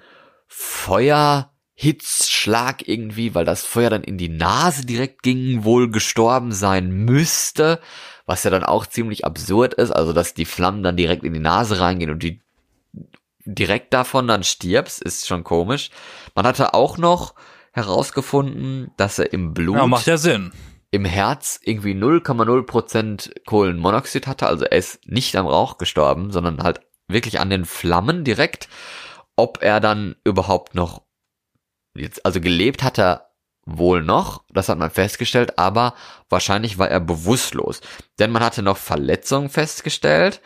[0.48, 7.80] Feuerhitzschlag irgendwie, weil das Feuer dann in die Nase direkt ging, wohl gestorben sein müsste,
[8.24, 11.40] was ja dann auch ziemlich absurd ist, also dass die Flammen dann direkt in die
[11.40, 12.40] Nase reingehen und die
[13.44, 15.90] direkt davon dann stirbst, ist schon komisch.
[16.34, 17.34] Man hatte auch noch
[17.76, 20.50] herausgefunden, dass er im Blut, ja, macht ja Sinn.
[20.90, 24.46] im Herz irgendwie 0,0% Kohlenmonoxid hatte.
[24.46, 28.68] Also er ist nicht am Rauch gestorben, sondern halt wirklich an den Flammen direkt.
[29.36, 31.02] Ob er dann überhaupt noch,
[31.94, 33.30] jetzt, also gelebt hat er
[33.66, 35.94] wohl noch, das hat man festgestellt, aber
[36.30, 37.82] wahrscheinlich war er bewusstlos.
[38.18, 40.40] Denn man hatte noch Verletzungen festgestellt.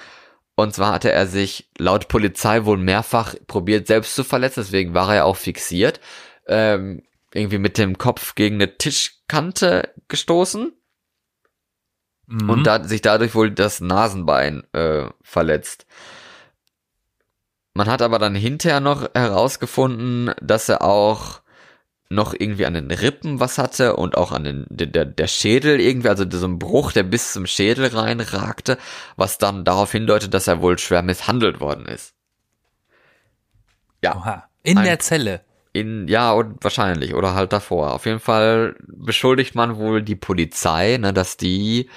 [0.57, 5.15] Und zwar hatte er sich laut Polizei wohl mehrfach probiert, selbst zu verletzen, deswegen war
[5.15, 6.01] er auch fixiert.
[6.49, 7.03] Ähm,
[7.35, 10.73] irgendwie mit dem Kopf gegen eine Tischkante gestoßen
[12.27, 12.49] Mhm.
[12.51, 15.85] und da, sich dadurch wohl das Nasenbein äh, verletzt.
[17.75, 21.41] Man hat aber dann hinterher noch herausgefunden, dass er auch
[22.09, 26.09] noch irgendwie an den Rippen was hatte und auch an den der, der- Schädel irgendwie,
[26.09, 28.79] also so ein Bruch, der bis zum Schädel reinragte,
[29.17, 32.15] was dann darauf hindeutet, dass er wohl schwer misshandelt worden ist.
[34.03, 34.49] Ja, Oha.
[34.65, 35.45] In Ein- der Zelle.
[35.73, 37.93] In, ja, und wahrscheinlich, oder halt davor.
[37.93, 41.89] Auf jeden Fall beschuldigt man wohl die Polizei, ne, dass die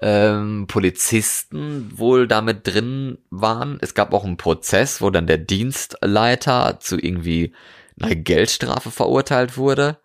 [0.00, 3.78] ähm, Polizisten wohl damit drin waren.
[3.80, 7.52] Es gab auch einen Prozess, wo dann der Dienstleiter zu irgendwie
[8.00, 9.98] einer Geldstrafe verurteilt wurde,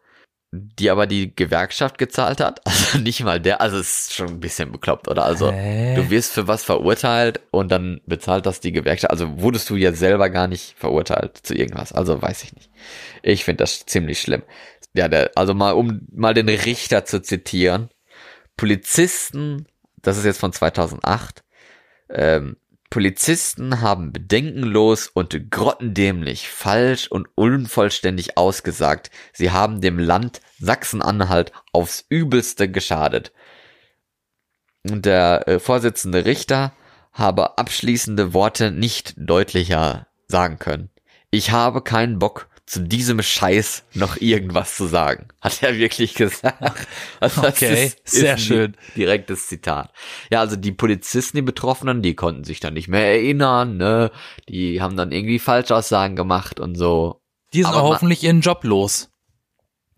[0.55, 2.61] die aber die Gewerkschaft gezahlt hat.
[2.83, 5.23] Also nicht mal der, also es ist schon ein bisschen bekloppt, oder?
[5.25, 5.95] Also Hä?
[5.95, 9.11] du wirst für was verurteilt und dann bezahlt das die Gewerkschaft.
[9.11, 11.91] Also wurdest du ja selber gar nicht verurteilt zu irgendwas.
[11.91, 12.69] Also weiß ich nicht.
[13.21, 14.43] Ich finde das ziemlich schlimm.
[14.93, 17.89] Ja, der, also mal, um mal den Richter zu zitieren.
[18.57, 19.65] Polizisten,
[20.01, 21.43] das ist jetzt von 2008,
[22.09, 22.57] ähm,
[22.93, 29.09] Polizisten haben bedenkenlos und grottendämlich falsch und unvollständig ausgesagt.
[29.33, 33.31] Sie haben dem Land Sachsen-Anhalt aufs übelste geschadet.
[34.89, 36.73] Und der äh, Vorsitzende Richter
[37.11, 40.89] habe abschließende Worte nicht deutlicher sagen können.
[41.31, 45.27] Ich habe keinen Bock, zu diesem Scheiß noch irgendwas zu sagen.
[45.41, 46.87] Hat er wirklich gesagt.
[47.19, 48.77] Also das Okay, sehr ein schön.
[48.95, 49.91] Direktes Zitat.
[50.31, 54.11] Ja, also die Polizisten, die Betroffenen, die konnten sich dann nicht mehr erinnern, ne?
[54.47, 57.21] Die haben dann irgendwie Falschaussagen gemacht und so.
[57.53, 59.09] Die sind hoffentlich ihren Job los.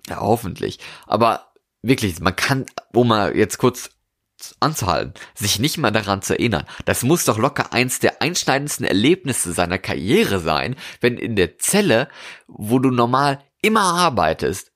[0.08, 0.80] Ja, hoffentlich.
[1.08, 3.92] Aber wirklich, man kann, um mal jetzt kurz
[4.60, 6.66] anzuhalten, sich nicht mal daran zu erinnern.
[6.84, 12.10] Das muss doch locker eins der einschneidendsten Erlebnisse seiner Karriere sein, wenn in der Zelle,
[12.48, 14.72] wo du normal immer arbeitest,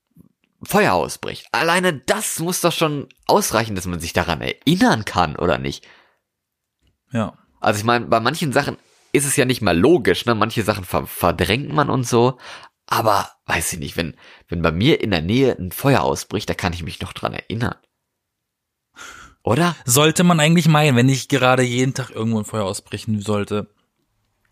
[0.63, 1.48] Feuer ausbricht.
[1.52, 5.86] Alleine das muss doch schon ausreichen, dass man sich daran erinnern kann, oder nicht?
[7.12, 7.38] Ja.
[7.60, 8.78] Also ich meine, bei manchen Sachen
[9.12, 10.36] ist es ja nicht mal logisch, ne?
[10.36, 12.38] Manche Sachen ver verdrängt man und so.
[12.91, 14.15] Aber weiß ich nicht, wenn,
[14.47, 17.34] wenn bei mir in der Nähe ein Feuer ausbricht, da kann ich mich noch dran
[17.34, 17.75] erinnern.
[19.43, 19.75] Oder?
[19.86, 23.69] Sollte man eigentlich meinen, wenn nicht gerade jeden Tag irgendwo ein Feuer ausbrechen sollte.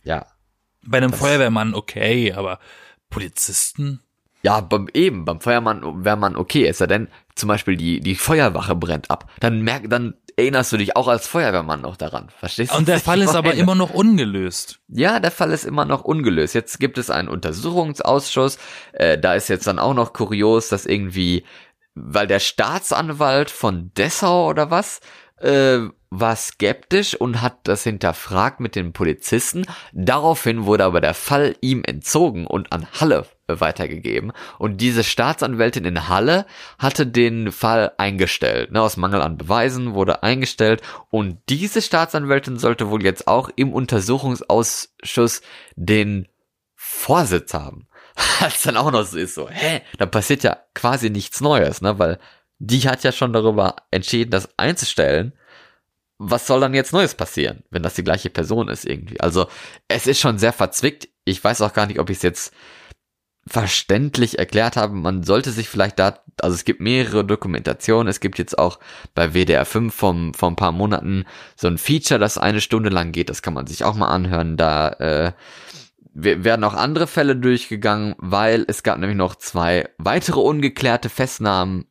[0.03, 0.27] Ja.
[0.85, 2.59] Bei einem Feuerwehrmann okay, aber
[3.09, 4.01] Polizisten?
[4.43, 8.75] Ja, beim, eben, beim Feuermann, Wehrmann okay, ist er denn zum Beispiel die, die Feuerwache
[8.75, 12.29] brennt ab, dann merk, dann erinnerst du dich auch als Feuerwehrmann noch daran.
[12.29, 12.77] Verstehst du?
[12.77, 13.59] Und der Fall ist aber meine?
[13.59, 14.79] immer noch ungelöst.
[14.87, 16.53] Ja, der Fall ist immer noch ungelöst.
[16.53, 18.59] Jetzt gibt es einen Untersuchungsausschuss.
[18.93, 21.43] Äh, da ist jetzt dann auch noch kurios, dass irgendwie,
[21.95, 25.01] weil der Staatsanwalt von Dessau oder was,
[25.41, 29.65] äh, war skeptisch und hat das hinterfragt mit den Polizisten.
[29.93, 34.33] Daraufhin wurde aber der Fall ihm entzogen und an Halle weitergegeben.
[34.57, 36.45] Und diese Staatsanwältin in Halle
[36.79, 38.71] hatte den Fall eingestellt.
[38.71, 40.81] Ne, aus Mangel an Beweisen wurde eingestellt.
[41.09, 45.41] Und diese Staatsanwältin sollte wohl jetzt auch im Untersuchungsausschuss
[45.75, 46.27] den
[46.75, 47.87] Vorsitz haben.
[48.39, 51.99] Was dann auch noch so ist, so, hä, da passiert ja quasi nichts Neues, ne,
[51.99, 52.19] weil
[52.59, 55.33] die hat ja schon darüber entschieden, das einzustellen.
[56.19, 59.19] Was soll dann jetzt Neues passieren, wenn das die gleiche Person ist irgendwie?
[59.19, 59.47] Also,
[59.87, 61.07] es ist schon sehr verzwickt.
[61.25, 62.53] Ich weiß auch gar nicht, ob ich es jetzt
[63.47, 64.93] verständlich erklärt habe.
[64.93, 68.07] Man sollte sich vielleicht da, also es gibt mehrere Dokumentationen.
[68.07, 68.79] Es gibt jetzt auch
[69.15, 71.25] bei WDR 5 vom, vor ein paar Monaten
[71.55, 73.29] so ein Feature, das eine Stunde lang geht.
[73.29, 74.57] Das kann man sich auch mal anhören.
[74.57, 75.31] Da, äh,
[76.13, 81.85] wir werden auch andere Fälle durchgegangen, weil es gab nämlich noch zwei weitere ungeklärte Festnahmen,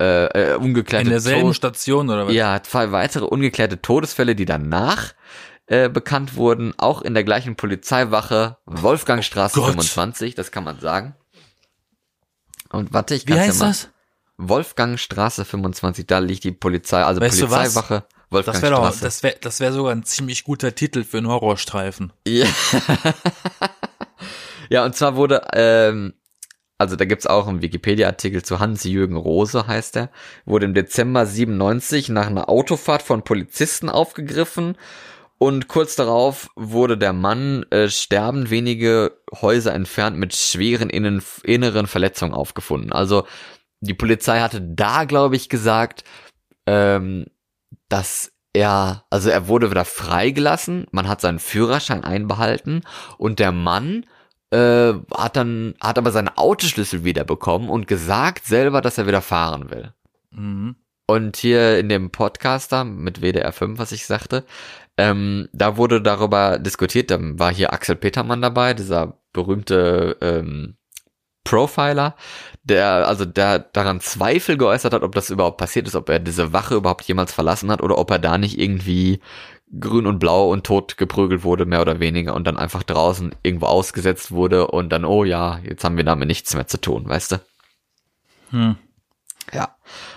[0.00, 2.34] äh, äh ungeklärte In derselben Tod- Station oder was?
[2.34, 5.14] ja, zwei weitere ungeklärte Todesfälle, die danach
[5.66, 9.72] äh, bekannt wurden, auch in der gleichen Polizeiwache, Wolfgangstraße Oh Gott.
[9.72, 11.14] 25, das kann man sagen.
[12.70, 13.70] Und warte, ich Wie kann's heißt ja mal.
[13.70, 13.88] das?
[14.38, 17.40] Wolfgangstraße 25, da liegt die Polizei, also Weißt?
[17.40, 21.26] Polizeiwache, Das wäre doch, das wäre, das wäre sogar ein ziemlich guter Titel für einen
[21.28, 22.12] Horrorstreifen.
[22.26, 22.46] Ja.
[24.70, 26.14] ja, und zwar wurde, ähm,
[26.78, 30.10] also da gibt's auch einen Wikipedia-Artikel zu Hans-Jürgen Rose, heißt er,
[30.44, 34.76] wurde im Dezember 97 nach einer Autofahrt von Polizisten aufgegriffen
[35.38, 41.86] und kurz darauf wurde der Mann äh, sterbend wenige Häuser entfernt mit schweren innen, inneren
[41.86, 42.92] Verletzungen aufgefunden.
[42.92, 43.26] Also
[43.80, 46.02] die Polizei hatte da, glaube ich, gesagt,
[46.66, 47.26] ähm,
[47.88, 52.82] dass er, also er wurde wieder freigelassen, man hat seinen Führerschein einbehalten
[53.16, 54.06] und der Mann
[54.50, 59.70] äh, hat dann, hat aber seine Autoschlüssel wiederbekommen und gesagt selber, dass er wieder fahren
[59.70, 59.92] will.
[60.30, 60.76] Mhm.
[61.06, 64.44] Und hier in dem Podcast da mit WDR 5, was ich sagte,
[64.98, 70.76] ähm, da wurde darüber diskutiert, da war hier Axel Petermann dabei, dieser berühmte ähm,
[71.44, 72.14] Profiler,
[72.62, 76.52] der also der daran Zweifel geäußert hat, ob das überhaupt passiert ist, ob er diese
[76.52, 79.20] Wache überhaupt jemals verlassen hat oder ob er da nicht irgendwie
[79.78, 83.66] grün und blau und tot geprügelt wurde, mehr oder weniger, und dann einfach draußen irgendwo
[83.66, 87.32] ausgesetzt wurde und dann, oh ja, jetzt haben wir damit nichts mehr zu tun, weißt
[87.32, 87.40] du?
[88.50, 88.76] Hm.
[89.52, 89.76] Ja.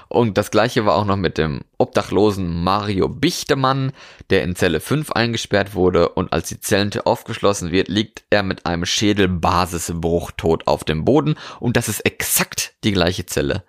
[0.09, 3.93] Und das gleiche war auch noch mit dem obdachlosen Mario Bichtemann,
[4.29, 8.65] der in Zelle 5 eingesperrt wurde und als die Zellentür aufgeschlossen wird, liegt er mit
[8.65, 13.63] einem Schädelbasisbruch tot auf dem Boden und das ist exakt die gleiche Zelle,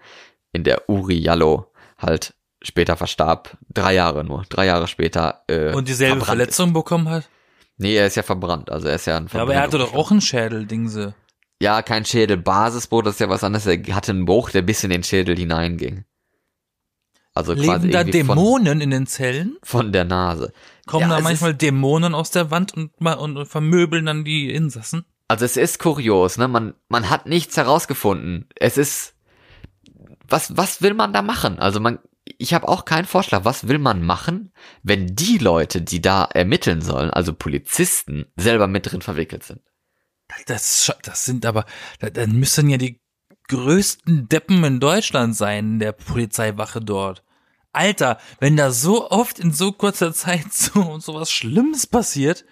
[0.53, 3.57] in der Uri Jallo halt später verstarb.
[3.73, 5.43] Drei Jahre nur, drei Jahre später.
[5.49, 7.21] Äh, Und dieselbe Verletzung bekommen hat?
[7.21, 7.31] Ist.
[7.79, 9.95] Nee, er ist ja verbrannt, also er ist ja ein Ja, aber er hatte doch
[9.95, 11.15] auch einen Schädeldingse.
[11.61, 13.67] Ja, kein Schädelbasisbruch, das ist ja was anderes.
[13.67, 16.05] Er hatte einen Bruch, der bis in den Schädel hineinging.
[17.35, 19.57] Also quasi Leben da irgendwie von, Dämonen in den Zellen?
[19.63, 20.53] von der Nase.
[20.87, 25.05] Kommen Ja, da manchmal Dämonen aus der Wand und, und vermöbeln dann die Insassen?
[25.29, 26.47] Also es ist kurios, ne?
[26.47, 28.49] Man, man hat nichts herausgefunden.
[28.57, 29.15] Es ist,
[30.29, 31.59] was, was will man da machen?
[31.59, 32.01] Also man,
[32.39, 33.45] ich habe auch keinen Vorschlag.
[33.45, 38.91] Was will man machen, wenn die Leute, die da ermitteln sollen, also Polizisten, selber mit
[38.91, 39.61] drin verwickelt sind?
[40.47, 41.67] Das, das sind aber,
[41.99, 43.01] da- dann müssen ja die
[43.49, 47.23] größten Deppen in Deutschland sein, in der Polizeiwache dort.
[47.73, 52.45] Alter, wenn da so oft in so kurzer Zeit so, so was Schlimmes passiert,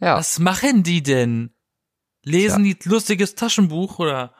[0.00, 0.16] Ja.
[0.16, 1.50] was machen die denn?
[2.22, 4.34] Lesen die lustiges Taschenbuch oder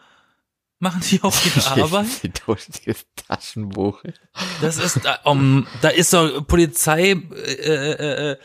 [0.78, 2.06] machen die auch ihre Arbeit?
[3.28, 4.02] Taschenbuch.
[4.60, 8.36] Das ist, da, um, da ist doch Polizei, äh, äh, äh,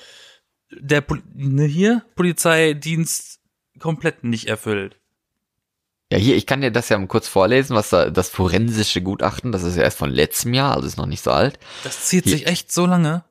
[0.71, 3.39] der Pol ne, hier Polizeidienst
[3.79, 4.97] komplett nicht erfüllt.
[6.11, 9.51] Ja, hier, ich kann dir das ja mal kurz vorlesen, was da, das forensische Gutachten,
[9.53, 11.57] das ist ja erst von letztem Jahr, also ist noch nicht so alt.
[11.83, 13.23] Das zieht Hier- sich echt so lange.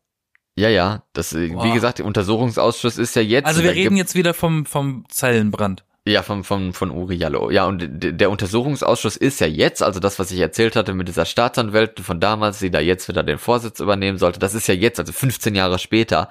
[0.56, 1.72] Ja, ja, das, äh, wie Boah.
[1.74, 3.46] gesagt, der Untersuchungsausschuss ist ja jetzt.
[3.46, 5.84] Also wir reden jetzt wieder vom, vom Zellenbrand.
[6.06, 7.50] Ja, von, von, von Uri Jallo.
[7.50, 11.26] Ja, und der Untersuchungsausschuss ist ja jetzt, also das, was ich erzählt hatte mit dieser
[11.26, 14.98] Staatsanwältin von damals, die da jetzt wieder den Vorsitz übernehmen sollte, das ist ja jetzt,
[14.98, 16.30] also 15 Jahre später.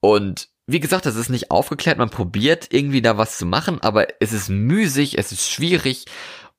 [0.00, 4.20] Und wie gesagt, das ist nicht aufgeklärt, man probiert irgendwie da was zu machen, aber
[4.20, 6.06] es ist müßig, es ist schwierig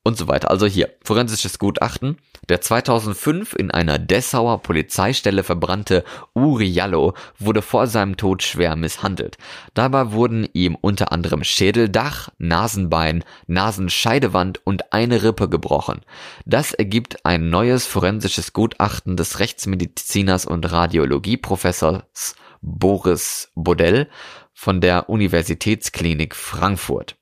[0.05, 0.51] und so weiter.
[0.51, 2.17] Also hier, forensisches Gutachten.
[2.47, 6.03] Der 2005 in einer Dessauer Polizeistelle verbrannte
[6.35, 9.37] Uri Jallo wurde vor seinem Tod schwer misshandelt.
[9.73, 16.01] Dabei wurden ihm unter anderem Schädeldach, Nasenbein, Nasenscheidewand und eine Rippe gebrochen.
[16.45, 24.07] Das ergibt ein neues forensisches Gutachten des Rechtsmediziners und Radiologieprofessors Boris Bodell
[24.53, 27.15] von der Universitätsklinik Frankfurt.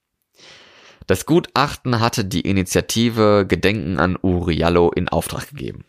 [1.08, 5.86] Das Gutachten hatte die Initiative Gedenken an Uriallo in Auftrag gegeben.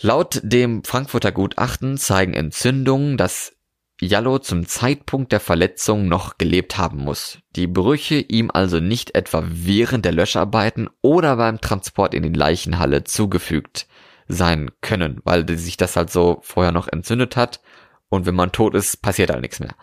[0.00, 3.52] Laut dem Frankfurter Gutachten zeigen Entzündungen, dass
[4.00, 7.38] Jallo zum Zeitpunkt der Verletzung noch gelebt haben muss.
[7.54, 13.04] Die Brüche ihm also nicht etwa während der Löscharbeiten oder beim Transport in die Leichenhalle
[13.04, 13.86] zugefügt
[14.26, 17.60] sein können, weil sich das halt so vorher noch entzündet hat
[18.08, 19.74] und wenn man tot ist, passiert halt nichts mehr.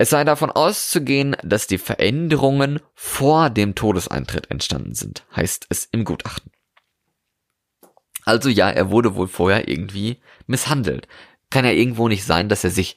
[0.00, 6.04] Es sei davon auszugehen, dass die Veränderungen vor dem Todeseintritt entstanden sind, heißt es im
[6.04, 6.52] Gutachten.
[8.24, 11.08] Also ja, er wurde wohl vorher irgendwie misshandelt.
[11.50, 12.96] Kann ja irgendwo nicht sein, dass er sich,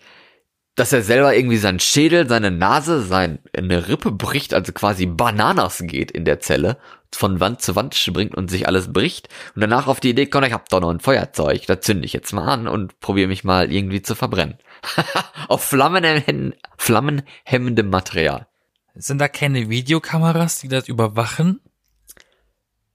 [0.76, 3.40] dass er selber irgendwie seinen Schädel, seine Nase, seine
[3.88, 6.78] Rippe bricht, also quasi Bananas geht in der Zelle,
[7.16, 10.48] von Wand zu Wand springt und sich alles bricht und danach auf die Idee kommt,
[10.48, 13.44] ich hab doch noch ein Feuerzeug, da zünde ich jetzt mal an und probiere mich
[13.44, 14.58] mal irgendwie zu verbrennen.
[15.48, 18.48] auf flammenhemmendem, flammenhemmendem Material.
[18.96, 21.62] Sind da keine Videokameras, die das überwachen?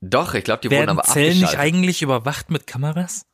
[0.01, 1.75] Doch, ich glaube, die Werden wurden aber Zellen nicht abgeschaltet.
[1.75, 3.27] eigentlich überwacht mit Kameras?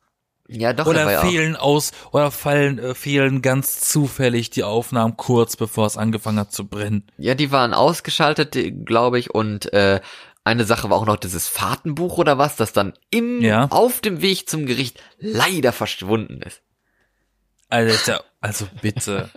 [0.47, 1.25] Ja, doch, Oder ja auch.
[1.25, 6.51] fehlen aus, oder fallen, äh, fehlen ganz zufällig die Aufnahmen kurz bevor es angefangen hat
[6.51, 7.07] zu brennen?
[7.17, 10.01] Ja, die waren ausgeschaltet, glaube ich, und äh,
[10.43, 13.67] eine Sache war auch noch dieses Fahrtenbuch oder was, das dann im Ja.
[13.69, 16.61] auf dem Weg zum Gericht leider verschwunden ist.
[17.73, 19.31] Also, ja, also bitte.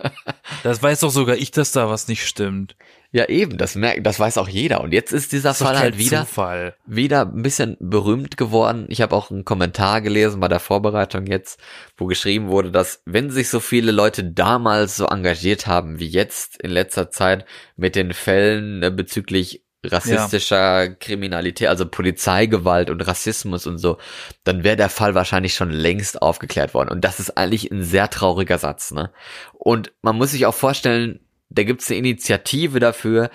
[0.61, 2.75] Das weiß doch sogar ich, dass da was nicht stimmt.
[3.11, 4.81] Ja, eben, das merkt, das weiß auch jeder.
[4.81, 6.75] Und jetzt ist dieser ist Fall halt wieder Zufall.
[6.85, 8.85] wieder ein bisschen berühmt geworden.
[8.89, 11.59] Ich habe auch einen Kommentar gelesen bei der Vorbereitung jetzt,
[11.97, 16.61] wo geschrieben wurde, dass wenn sich so viele Leute damals so engagiert haben wie jetzt
[16.61, 17.43] in letzter Zeit
[17.75, 23.97] mit den Fällen äh, bezüglich rassistischer Kriminalität, also Polizeigewalt und Rassismus und so,
[24.43, 26.89] dann wäre der Fall wahrscheinlich schon längst aufgeklärt worden.
[26.89, 29.11] Und das ist eigentlich ein sehr trauriger Satz, ne?
[29.53, 31.19] Und man muss sich auch vorstellen,
[31.49, 33.29] da gibt's eine Initiative dafür,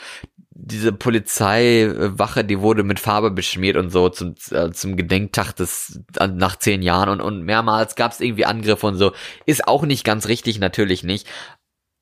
[0.54, 6.56] diese Polizeiwache, die wurde mit Farbe beschmiert und so zum, äh, zum Gedenktag des nach
[6.56, 9.12] zehn Jahren und, und mehrmals gab es irgendwie Angriffe und so.
[9.46, 11.26] Ist auch nicht ganz richtig, natürlich nicht.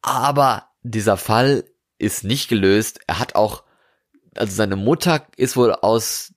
[0.02, 1.64] Aber dieser Fall
[1.98, 3.00] ist nicht gelöst.
[3.06, 3.62] Er hat auch,
[4.36, 6.32] also seine Mutter ist wohl aus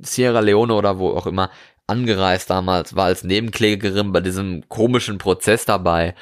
[0.00, 1.50] Sierra Leone oder wo auch immer
[1.86, 6.14] angereist damals, war als Nebenklägerin bei diesem komischen Prozess dabei.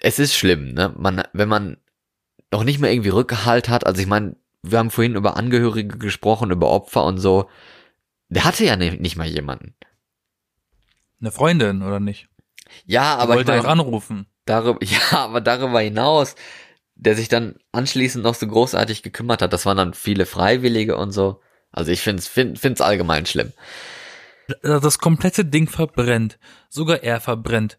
[0.00, 0.94] Es ist schlimm, ne?
[0.96, 1.78] Man, wenn man
[2.52, 6.50] noch nicht mehr irgendwie Rückgehalt hat, also ich meine, wir haben vorhin über Angehörige gesprochen,
[6.50, 7.48] über Opfer und so.
[8.28, 9.74] Der hatte ja nicht, nicht mal jemanden.
[11.20, 12.28] Eine Freundin, oder nicht?
[12.84, 14.26] Ja, Aber ich wollte mein, auch anrufen.
[14.44, 16.34] darüber, ja, aber darüber hinaus,
[16.98, 21.12] der sich dann anschließend noch so großartig gekümmert hat, das waren dann viele Freiwillige und
[21.12, 21.40] so.
[21.70, 23.52] Also ich find's, find, find's allgemein schlimm.
[24.62, 26.38] Das komplette Ding verbrennt.
[26.68, 27.78] Sogar er verbrennt.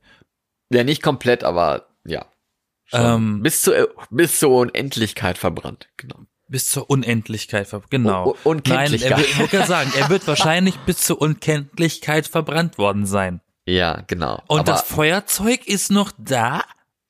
[0.72, 2.26] Ja, nicht komplett, aber ja.
[2.92, 3.42] Ähm.
[3.44, 6.22] bis zur, bis zur Unendlichkeit verbrannt, genau.
[6.48, 7.92] Bis zur Unendlichkeit verbrannt.
[7.92, 8.24] Genau.
[8.24, 9.12] Un- Un- Unkenntlichkeit.
[9.12, 13.42] Nein, er wird, ich sagen, er wird wahrscheinlich bis zur Unkenntlichkeit verbrannt worden sein.
[13.68, 14.42] Ja, genau.
[14.48, 16.64] Und aber, das Feuerzeug ist noch da?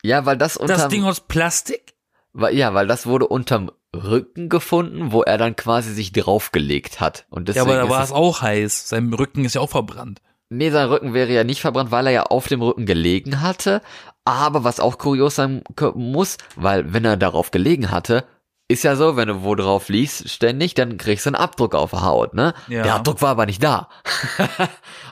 [0.03, 1.93] ja, weil das Das unterm, Ding aus Plastik?
[2.33, 7.25] Weil, ja, weil das wurde unterm Rücken gefunden, wo er dann quasi sich draufgelegt hat.
[7.29, 8.89] Und Ja, deswegen aber da war es auch heiß.
[8.89, 10.21] Sein Rücken ist ja auch verbrannt.
[10.49, 13.81] Nee, sein Rücken wäre ja nicht verbrannt, weil er ja auf dem Rücken gelegen hatte.
[14.25, 15.63] Aber was auch kurios sein
[15.95, 18.25] muss, weil wenn er darauf gelegen hatte,
[18.67, 21.89] ist ja so, wenn du wo drauf liegst ständig, dann kriegst du einen Abdruck auf
[21.89, 22.53] der Haut, ne?
[22.67, 22.83] Ja.
[22.83, 23.89] Der Abdruck war aber nicht da.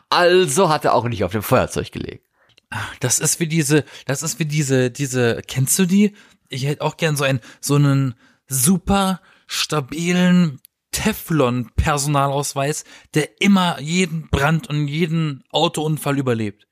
[0.09, 2.21] also hat er auch nicht auf dem Feuerzeug gelegen.
[2.99, 6.15] Das ist wie diese, das ist wie diese, diese, kennst du die?
[6.49, 8.15] Ich hätte auch gern so einen, so einen
[8.47, 10.59] super stabilen
[10.91, 12.83] Teflon-Personalausweis,
[13.13, 16.67] der immer jeden Brand und jeden Autounfall überlebt.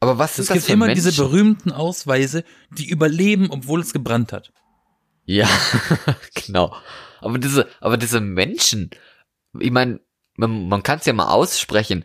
[0.00, 1.04] Aber was Es sind das gibt für immer Menschen?
[1.04, 4.52] diese berühmten Ausweise, die überleben, obwohl es gebrannt hat.
[5.24, 5.48] Ja,
[6.46, 6.74] genau.
[7.20, 8.90] Aber diese, aber diese Menschen,
[9.58, 10.00] ich meine,
[10.36, 12.04] man, man kann es ja mal aussprechen,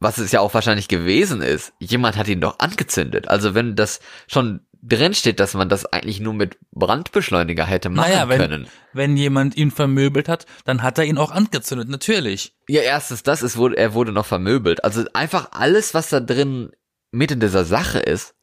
[0.00, 1.74] was es ja auch wahrscheinlich gewesen ist.
[1.78, 3.28] Jemand hat ihn doch angezündet.
[3.28, 8.10] Also wenn das schon drin steht, dass man das eigentlich nur mit Brandbeschleuniger hätte machen
[8.10, 8.68] Naja, wenn, können.
[8.92, 12.54] wenn jemand ihn vermöbelt hat, dann hat er ihn auch angezündet, natürlich.
[12.68, 14.84] Ja, erstens das, es wurde, er wurde noch vermöbelt.
[14.84, 16.72] Also einfach alles, was da drin
[17.12, 18.34] mit in dieser Sache ist,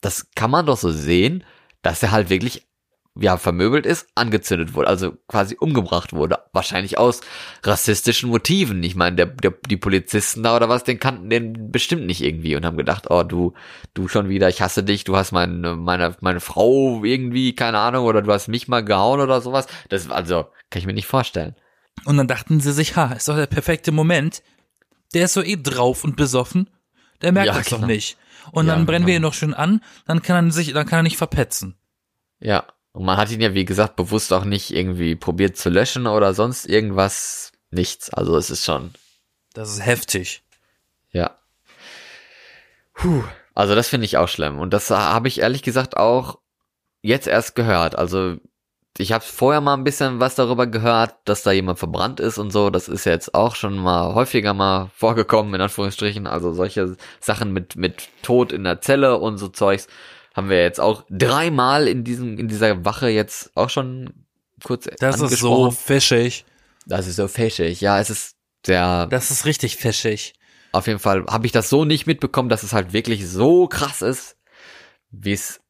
[0.00, 1.44] das kann man doch so sehen,
[1.82, 2.66] dass er halt wirklich
[3.18, 6.38] ja, vermöbelt ist, angezündet wurde, also quasi umgebracht wurde.
[6.52, 7.20] Wahrscheinlich aus
[7.64, 8.82] rassistischen Motiven.
[8.84, 12.54] Ich meine, der, der, die Polizisten da oder was, den kannten den bestimmt nicht irgendwie
[12.54, 13.52] und haben gedacht, oh, du,
[13.94, 18.06] du schon wieder, ich hasse dich, du hast meine, meine, meine Frau irgendwie, keine Ahnung,
[18.06, 19.66] oder du hast mich mal gehauen oder sowas.
[19.88, 21.56] Das, also, kann ich mir nicht vorstellen.
[22.04, 24.42] Und dann dachten sie sich, ha, ist doch der perfekte Moment.
[25.14, 26.70] Der ist so eh drauf und besoffen.
[27.22, 28.16] Der merkt Ja, das doch nicht.
[28.52, 29.26] Und Ja, dann brennen wir genau.
[29.26, 31.76] ihn noch schön an, dann kann er sich, dann kann er nicht verpetzen.
[32.38, 32.64] Ja.
[32.92, 36.34] Und man hat ihn ja, wie gesagt, bewusst auch nicht irgendwie probiert zu löschen oder
[36.34, 37.52] sonst irgendwas.
[37.70, 38.10] Nichts.
[38.10, 38.92] Also es ist schon,
[39.54, 40.42] Das ist heftig.
[41.12, 41.36] ja.
[42.94, 43.22] Puh.
[43.54, 44.58] Also das finde ich auch schlimm.
[44.58, 46.38] Und das habe ich ehrlich gesagt auch
[47.02, 47.96] jetzt erst gehört.
[47.96, 48.36] Also
[48.98, 52.50] ich habe vorher mal ein bisschen was darüber gehört, dass da jemand verbrannt ist und
[52.50, 52.70] so.
[52.70, 56.26] Das ist jetzt auch schon mal häufiger mal vorgekommen, in Anführungsstrichen.
[56.26, 59.86] Also solche Sachen mit, mit Tod in der Zelle und so Zeugs
[60.34, 64.26] haben wir jetzt auch dreimal in diesem, in dieser Wache jetzt auch schon
[64.62, 66.44] kurz Das ist so fischig.
[66.86, 67.80] Das ist so fischig.
[67.80, 70.34] Ja, es ist sehr, Das ist richtig fischig.
[70.72, 74.02] auf jeden Fall habe ich das so nicht mitbekommen, dass es halt wirklich so krass
[74.02, 74.36] ist,
[75.10, 75.60] wie es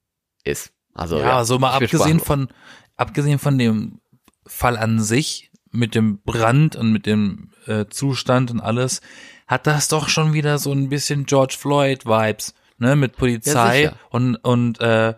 [0.44, 0.72] ist.
[0.94, 2.48] Also ja, also mal ich bin abgesehen von,
[2.96, 4.00] abgesehen von dem
[4.46, 9.00] Fall an sich, mit dem Brand und mit dem äh, Zustand und alles,
[9.46, 13.96] hat das doch schon wieder so ein bisschen George Floyd Vibes, ne, mit Polizei sicher.
[14.10, 15.14] und und äh,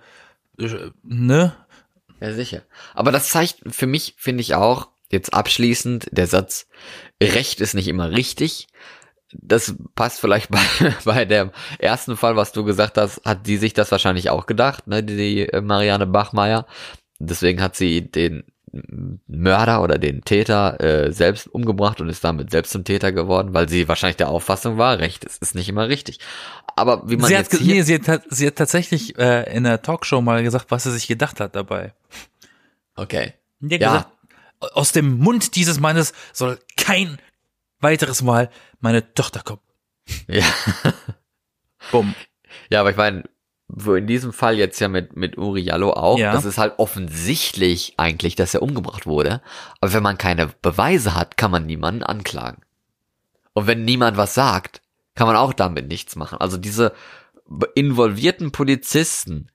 [1.02, 1.56] ne,
[2.20, 2.62] Ja, sicher.
[2.94, 6.66] Aber das zeigt für mich, finde ich auch, jetzt abschließend, der Satz,
[7.22, 8.66] Recht ist nicht immer richtig.
[9.32, 10.60] Das passt vielleicht bei,
[11.04, 14.86] bei dem ersten Fall, was du gesagt hast, hat die sich das wahrscheinlich auch gedacht,
[14.86, 16.66] ne, die, die Marianne Bachmeier.
[17.18, 18.44] Deswegen hat sie den
[19.26, 23.68] Mörder oder den Täter äh, selbst umgebracht und ist damit selbst zum Täter geworden, weil
[23.68, 26.18] sie wahrscheinlich der Auffassung war, Recht ist, ist nicht immer richtig.
[26.74, 29.64] Aber wie man sie hat, jetzt hier, nee, sie hat, sie hat tatsächlich äh, in
[29.64, 31.92] der Talkshow mal gesagt, was sie sich gedacht hat dabei.
[32.96, 33.78] okay, hat Ja.
[33.78, 34.08] gesagt,
[34.74, 37.18] aus dem Mund dieses Mannes soll kein
[37.80, 38.50] weiteres Mal
[38.80, 39.60] meine Tochter kommen.
[40.28, 40.44] ja.
[41.90, 42.14] Bumm.
[42.70, 43.24] Ja, aber ich meine,
[43.74, 46.32] wo in diesem Fall jetzt ja mit, mit Uri Jallo auch, Ja.
[46.32, 49.40] das ist halt offensichtlich eigentlich, dass er umgebracht wurde.
[49.80, 52.62] Aber wenn man keine Beweise hat, kann man niemanden anklagen.
[53.54, 54.82] Und wenn niemand was sagt,
[55.14, 56.38] kann man auch damit nichts machen.
[56.38, 56.92] Also diese
[57.74, 59.48] involvierten Polizisten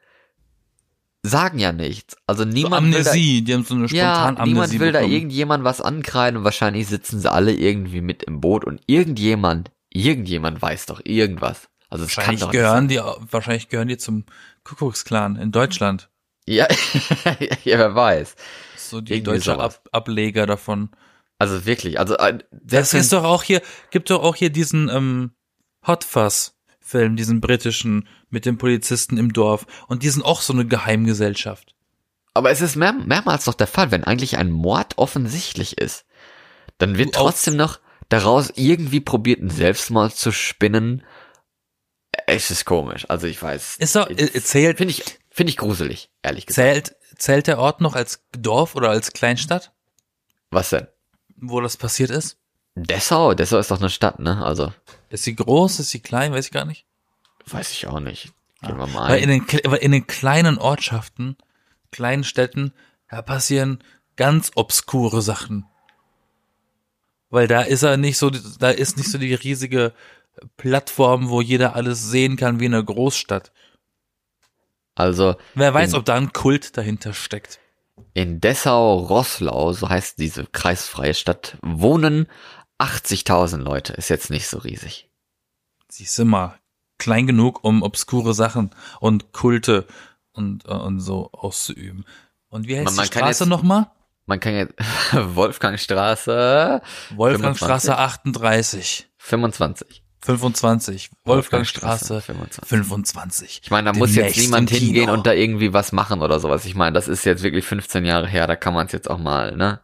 [1.23, 2.15] sagen ja nichts.
[2.25, 4.91] Also So niemand will da, Amnesie, die haben so eine ja, spontane Amnesie niemand will
[4.91, 5.13] da bekommen.
[5.13, 10.61] irgendjemand was ankreiden und wahrscheinlich sitzen sie alle irgendwie mit im Boot und irgendjemand, irgendjemand
[10.61, 11.69] weiß doch irgendwas.
[11.89, 12.99] Also kann Wahrscheinlich doch nicht gehören die,
[13.31, 14.25] wahrscheinlich gehören die zum
[14.63, 16.09] Kuckucksklan in Deutschland.
[16.45, 16.67] Ja,
[17.63, 18.35] ja, wer weiß.
[18.77, 19.59] So die Irgendwie deutsche.
[19.59, 20.89] Ab Ableger davon.
[21.39, 23.61] Also wirklich, also äh, Das ist doch auch hier,
[23.91, 25.31] gibt doch auch hier diesen ähm,
[25.85, 29.65] Hot Fuzz Film, diesen britischen mit dem Polizisten im Dorf.
[29.87, 31.75] Und die sind auch so eine Geheimgesellschaft.
[32.33, 36.05] aber es ist mehr, mehrmals doch der Fall, wenn eigentlich ein Mord offensichtlich ist,
[36.77, 37.79] dann wird trotzdem noch
[38.09, 41.03] daraus irgendwie probiert, einen Selbstmord zu spinnen.
[42.25, 43.77] Es ist komisch, also ich weiß.
[43.77, 46.87] Ist doch, äh, zählt, Finde ich, finde ich gruselig, ehrlich gesagt.
[46.87, 49.71] zählt, zählt der Ort noch als Dorf oder als Kleinstadt,
[50.49, 50.87] Was denn?
[51.37, 52.37] wo das passiert ist?
[52.75, 53.33] Dessau?
[53.33, 54.43] Dessau ist doch eine Stadt, ne?
[54.43, 54.73] Also,
[55.09, 56.85] Ist sie groß, ist sie klein, weiß ich gar nicht.
[57.45, 58.33] weiß ich auch nicht.
[58.61, 59.45] Gehen wir mal Weil in ein.
[59.47, 61.37] den, weil in den kleinen Ortschaften,
[61.91, 62.73] kleinen Städten,
[63.09, 63.83] da passieren
[64.15, 65.65] ganz obskure Sachen.
[67.29, 69.93] Weil da ist er nicht so, da ist nicht so die riesige
[70.57, 73.51] Plattform, wo jeder alles sehen kann wie in einer Großstadt.
[74.95, 77.59] Also, Wer weiß, In- ob da ein Kult dahinter steckt.
[78.13, 82.27] In Dessau-Rosslau, so heißt diese kreisfreie Stadt, wohnen
[82.79, 83.93] 80.000 Leute.
[83.93, 85.09] Ist jetzt nicht so riesig.
[85.89, 86.59] Siehst du mal,
[86.99, 89.87] klein genug, um obskure Sachen und Kulte
[90.31, 92.05] und, äh, und so auszuüben.
[92.49, 93.91] Und wie heißt Man- man die Straße nochmal?
[94.25, 94.73] Man kann jetzt
[95.13, 96.81] Wolfgangstraße
[97.15, 99.07] Wolfgangstraße 38.
[99.17, 100.03] 25.
[100.21, 101.09] 25.
[101.25, 102.67] Wolfgangstraße 25.
[102.69, 103.59] 25.
[103.63, 104.79] Ich meine, da muss jetzt niemand Kino.
[104.81, 106.65] hingehen und da irgendwie was machen oder sowas.
[106.65, 109.19] Ich meine, das ist jetzt wirklich 15 Jahre her, da kann man es jetzt auch
[109.19, 109.79] mal, ne?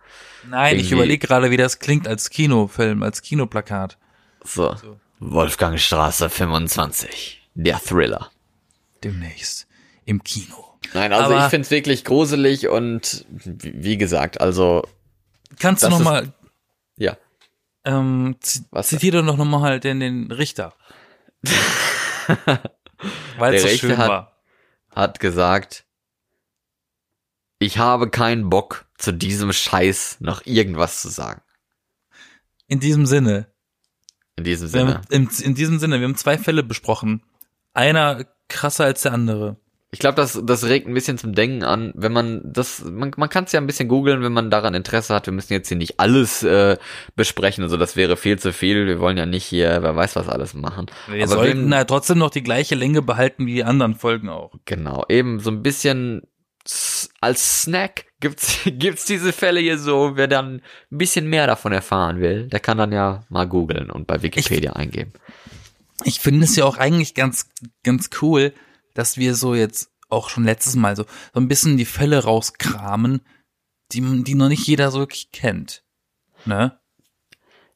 [0.49, 3.97] Nein, ich überlege gerade, wie das klingt als Kinofilm, als Kinoplakat.
[4.43, 4.75] So.
[5.19, 7.41] Wolfgangstraße 25.
[7.55, 8.29] Der Thriller.
[9.03, 9.67] Demnächst
[10.05, 10.77] im Kino.
[10.93, 14.83] Nein, also Aber- ich find's wirklich gruselig und wie gesagt, also
[15.59, 16.33] Kannst du Das noch ist- mal
[16.97, 17.15] ja.
[17.85, 18.35] Ähm,
[18.71, 18.87] Was?
[18.89, 20.73] zitiere doch noch mal halt den, den Richter.
[23.37, 24.37] Weil es Der so Richter schön hat- war.
[24.91, 25.85] hat gesagt,
[27.59, 31.41] ich habe keinen Bock, zu diesem Scheiß noch irgendwas zu sagen.
[32.67, 33.47] In diesem Sinne.
[34.37, 34.95] In diesem Sinne.
[34.95, 37.23] haben, in, in diesem Sinne, wir haben zwei Fälle besprochen.
[37.73, 39.57] Einer krasser als der andere.
[39.93, 43.29] Ich glaube, das, das regt ein bisschen zum Denken an, wenn man das, man, man
[43.29, 45.27] kann es ja ein bisschen googeln, wenn man daran Interesse hat.
[45.27, 46.77] Wir müssen jetzt hier nicht alles äh,
[47.15, 48.87] besprechen, also das wäre viel zu viel.
[48.87, 50.87] Wir wollen ja nicht hier, wer weiß was alles machen.
[51.07, 54.55] Wir Aber sollten wenn, trotzdem noch die gleiche Länge behalten wie die anderen Folgen auch.
[54.65, 56.23] Genau, eben so ein bisschen
[57.21, 60.13] als Snack gibt's gibt's diese Fälle hier so.
[60.15, 64.07] Wer dann ein bisschen mehr davon erfahren will, der kann dann ja mal googeln und
[64.07, 65.13] bei Wikipedia ich, eingeben.
[66.03, 67.47] Ich finde es ja auch eigentlich ganz
[67.83, 68.53] ganz cool
[68.93, 73.21] dass wir so jetzt auch schon letztes Mal so, so ein bisschen die Fälle rauskramen,
[73.91, 75.83] die, die noch nicht jeder so wirklich kennt.
[76.45, 76.77] Ne?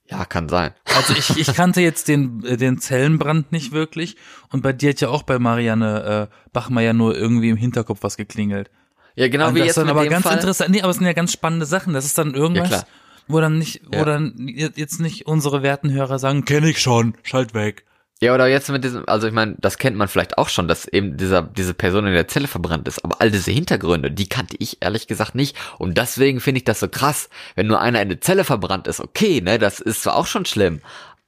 [0.10, 0.74] Ja, kann sein.
[0.86, 4.16] Also ich, ich kannte jetzt den, den Zellenbrand nicht wirklich
[4.52, 8.16] und bei dir hat ja auch bei Marianne äh, Bachmeier nur irgendwie im Hinterkopf was
[8.18, 8.70] geklingelt.
[9.16, 10.36] Ja, genau wie das jetzt dann mit aber dem ganz Fall.
[10.36, 10.70] interessant.
[10.70, 11.94] Nee, aber es sind ja ganz spannende Sachen.
[11.94, 12.84] Das ist dann irgendwas, Ja,
[13.28, 14.06] wo dann nicht, wo Ja.
[14.06, 17.84] dann jetzt nicht unsere werten Hörer sagen, kenne ich schon, schalt weg.
[18.20, 20.88] Ja, oder jetzt mit diesem, also ich meine, das kennt man vielleicht auch schon, dass
[20.88, 23.04] eben dieser, diese Person in der Zelle verbrannt ist.
[23.06, 25.56] Aber all diese Hintergründe, die kannte ich ehrlich gesagt nicht.
[25.78, 29.02] Und deswegen finde ich das so krass, wenn nur einer in der Zelle verbrannt ist,
[29.02, 30.82] okay, ne, das ist zwar auch schon schlimm.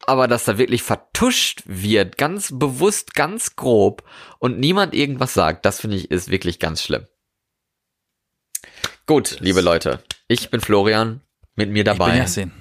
[0.08, 4.04] Aber dass da wirklich vertuscht wird, ganz bewusst, ganz grob
[4.40, 7.06] und niemand irgendwas sagt, das finde ich ist wirklich ganz schlimm.
[9.06, 11.22] Gut, liebe Leute, ich bin Florian,
[11.56, 12.52] mit mir Ich bin dabei Yassin.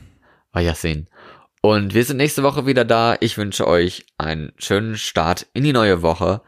[0.52, 1.08] war Yassin.
[1.60, 3.16] Und wir sind nächste Woche wieder da.
[3.20, 6.42] Ich wünsche euch einen schönen Start in die neue Woche.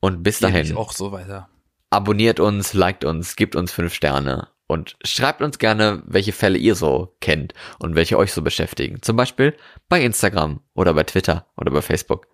[0.00, 1.48] Und bis dahin, auch so weiter.
[1.90, 6.74] abonniert uns, liked uns, gebt uns fünf Sterne und schreibt uns gerne, welche Fälle ihr
[6.74, 9.00] so kennt und welche euch so beschäftigen.
[9.02, 9.56] Zum Beispiel
[9.88, 12.26] bei Instagram oder bei Twitter oder bei Facebook.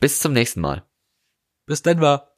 [0.00, 0.84] Bis zum nächsten Mal.
[1.66, 2.35] Bis dann war.